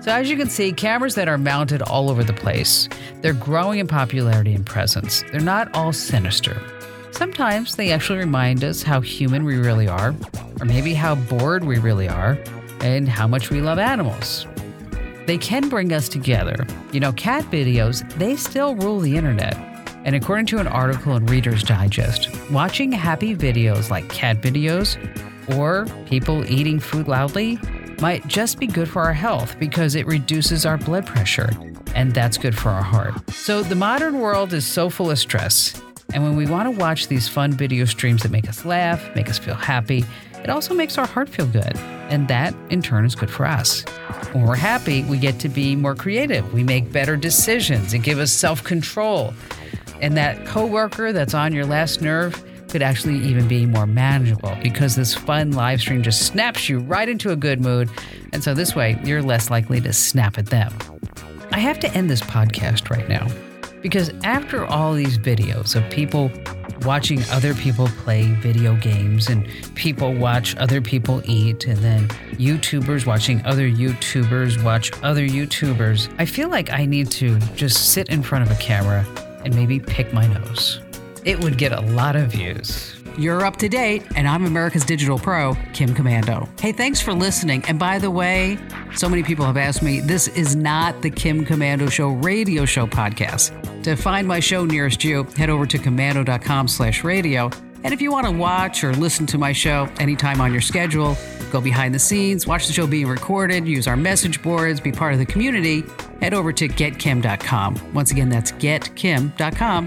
So, 0.01 0.13
as 0.13 0.31
you 0.31 0.37
can 0.37 0.49
see, 0.49 0.73
cameras 0.73 1.17
that 1.17 1.29
are 1.29 1.39
mounted 1.39 1.83
all 1.83 2.09
over 2.09 2.23
the 2.23 2.33
place, 2.33 2.89
they're 3.21 3.33
growing 3.33 3.81
in 3.81 3.89
popularity 3.89 4.55
and 4.55 4.65
presence. 4.65 5.25
They're 5.33 5.41
not 5.41 5.75
all 5.75 5.93
sinister. 5.93 6.63
Sometimes 7.11 7.75
they 7.75 7.91
actually 7.91 8.21
remind 8.21 8.63
us 8.63 8.83
how 8.83 9.01
human 9.01 9.45
we 9.45 9.57
really 9.57 9.89
are, 9.89 10.15
or 10.61 10.65
maybe 10.65 10.95
how 10.95 11.17
bored 11.17 11.65
we 11.65 11.79
really 11.79 12.09
are, 12.09 12.39
and 12.81 13.09
how 13.09 13.27
much 13.27 13.51
we 13.51 13.61
love 13.61 13.81
animals. 13.81 14.47
They 15.27 15.37
can 15.37 15.69
bring 15.69 15.93
us 15.93 16.09
together. 16.09 16.65
You 16.93 17.01
know, 17.01 17.13
cat 17.13 17.45
videos, 17.51 18.09
they 18.15 18.37
still 18.37 18.77
rule 18.77 19.01
the 19.01 19.17
internet. 19.17 19.57
And 20.05 20.15
according 20.15 20.47
to 20.47 20.59
an 20.59 20.69
article 20.69 21.17
in 21.17 21.27
Reader's 21.27 21.65
Digest, 21.65 22.31
watching 22.51 22.93
happy 22.93 23.37
videos 23.37 23.91
like 23.91 24.09
cat 24.09 24.41
videos 24.41 24.97
or 25.57 25.87
people 26.07 26.51
eating 26.51 26.79
food 26.79 27.09
loudly 27.09 27.59
might 28.01 28.27
just 28.27 28.59
be 28.59 28.67
good 28.67 28.89
for 28.89 29.03
our 29.03 29.13
health 29.13 29.59
because 29.59 29.95
it 29.95 30.07
reduces 30.07 30.65
our 30.65 30.77
blood 30.77 31.07
pressure, 31.07 31.51
and 31.95 32.15
that's 32.15 32.39
good 32.39 32.57
for 32.57 32.71
our 32.71 32.83
heart. 32.83 33.15
So, 33.31 33.63
the 33.63 33.75
modern 33.75 34.21
world 34.21 34.53
is 34.53 34.67
so 34.67 34.91
full 34.91 35.11
of 35.11 35.19
stress, 35.19 35.81
and 36.15 36.23
when 36.23 36.37
we 36.37 36.47
want 36.47 36.67
to 36.67 36.71
watch 36.71 37.09
these 37.09 37.29
fun 37.29 37.53
video 37.53 37.85
streams 37.85 38.23
that 38.23 38.31
make 38.31 38.49
us 38.49 38.65
laugh, 38.65 39.15
make 39.15 39.29
us 39.29 39.39
feel 39.39 39.55
happy, 39.55 40.05
it 40.43 40.51
also 40.51 40.75
makes 40.75 40.97
our 40.97 41.07
heart 41.07 41.29
feel 41.29 41.47
good, 41.47 41.77
and 42.09 42.29
that 42.29 42.55
in 42.71 42.81
turn 42.83 43.05
is 43.05 43.15
good 43.15 43.31
for 43.31 43.45
us. 43.45 43.83
When 44.33 44.47
we're 44.47 44.57
happy, 44.57 45.05
we 45.05 45.19
get 45.19 45.39
to 45.41 45.49
be 45.49 45.75
more 45.77 45.95
creative, 45.95 46.53
we 46.53 46.63
make 46.63 46.93
better 46.93 47.17
decisions, 47.17 47.93
and 47.93 48.03
give 48.03 48.19
us 48.19 48.33
self 48.33 48.63
control. 48.65 49.35
And 50.01 50.17
that 50.17 50.47
coworker 50.47 51.13
that's 51.13 51.35
on 51.35 51.53
your 51.53 51.67
last 51.67 52.01
nerve, 52.01 52.43
could 52.69 52.83
actually 52.83 53.17
even 53.19 53.49
be 53.49 53.67
more 53.67 53.87
manageable 53.87 54.57
because 54.63 54.95
this 54.97 55.15
fun 55.15 55.53
live 55.53 55.81
stream 55.81 56.03
just 56.03 56.27
snaps 56.27 56.69
you 56.69 56.79
right 56.79 57.09
into 57.09 57.31
a 57.31 57.37
good 57.37 57.61
mood. 57.61 57.89
And 58.33 58.43
so 58.45 58.55
this 58.55 58.75
way, 58.75 58.99
you're 59.05 59.23
less 59.23 59.51
likely 59.51 59.81
to 59.81 59.93
snap 59.93 60.39
at 60.39 60.47
them. 60.47 60.73
I 61.51 61.61
have 61.61 61.81
to 61.81 61.93
end 61.95 62.11
this 62.11 62.21
podcast 62.21 62.91
right 62.91 63.09
now 63.09 63.27
because 63.81 64.11
after 64.25 64.65
all 64.67 64.93
these 64.93 65.19
videos 65.19 65.75
of 65.75 65.89
people 65.91 66.31
watching 66.83 67.23
other 67.31 67.55
people 67.55 67.89
play 67.89 68.31
video 68.35 68.77
games 68.77 69.29
and 69.29 69.47
people 69.75 70.15
watch 70.15 70.57
other 70.57 70.81
people 70.81 71.23
eat 71.25 71.67
and 71.67 71.79
then 71.79 72.09
YouTubers 72.39 73.07
watching 73.07 73.45
other 73.45 73.69
YouTubers 73.69 74.63
watch 74.63 74.93
other 75.03 75.27
YouTubers, 75.27 76.13
I 76.19 76.25
feel 76.25 76.49
like 76.49 76.71
I 76.71 76.87
need 76.87 77.11
to 77.13 77.39
just 77.57 77.93
sit 77.93 78.09
in 78.09 78.23
front 78.23 78.45
of 78.45 78.51
a 78.51 78.61
camera 78.61 79.07
and 79.45 79.55
maybe 79.55 79.81
pick 79.81 80.13
my 80.13 80.27
nose 80.27 80.81
it 81.29 81.39
would 81.45 81.59
get 81.59 81.73
a 81.73 81.81
lot 81.83 82.17
of 82.17 82.33
views. 82.33 82.95
You're 83.19 83.45
up 83.45 83.57
to 83.57 83.69
date, 83.69 84.03
and 84.17 84.27
I'm 84.27 84.47
America's 84.47 84.83
Digital 84.83 85.19
Pro, 85.19 85.55
Kim 85.75 85.91
Komando. 85.91 86.49
Hey, 86.59 86.73
thanks 86.73 87.03
for 87.03 87.13
listening. 87.13 87.63
And 87.69 87.79
by 87.79 87.99
the 87.99 88.11
way, 88.11 88.57
so 88.95 89.11
many 89.11 89.23
people 89.23 89.45
have 89.45 89.59
asked 89.59 89.83
me, 89.83 90.01
this 90.01 90.29
is 90.29 90.57
not 90.57 91.03
the 91.03 91.11
Kim 91.11 91.45
Komando 91.45 91.93
Show 91.93 92.09
radio 92.09 92.65
show 92.65 92.87
podcast. 92.87 93.83
To 93.83 93.95
find 93.95 94.27
my 94.27 94.41
show 94.41 94.65
nearest 94.65 95.05
you, 95.05 95.25
head 95.37 95.51
over 95.51 95.67
to 95.67 95.77
komando.com 95.79 96.67
slash 96.67 97.05
radio. 97.05 97.51
And 97.85 97.93
if 97.93 98.01
you 98.01 98.11
want 98.11 98.27
to 98.27 98.33
watch 98.33 98.83
or 98.83 98.95
listen 98.95 99.27
to 99.27 99.37
my 99.37 99.53
show 99.53 99.87
anytime 100.01 100.41
on 100.41 100.51
your 100.51 100.63
schedule, 100.63 101.15
go 101.53 101.61
behind 101.61 101.95
the 101.95 101.99
scenes, 101.99 102.47
watch 102.47 102.67
the 102.67 102.73
show 102.73 102.87
being 102.87 103.07
recorded, 103.07 103.69
use 103.69 103.87
our 103.87 103.97
message 103.97 104.43
boards, 104.43 104.81
be 104.81 104.93
part 104.93 105.13
of 105.13 105.19
the 105.19 105.27
community, 105.27 105.85
head 106.23 106.33
over 106.33 106.53
to 106.55 106.69
getkim.com. 106.69 107.93
Once 107.93 108.13
again, 108.13 108.31
that's 108.31 108.53
getkim.com, 108.53 109.87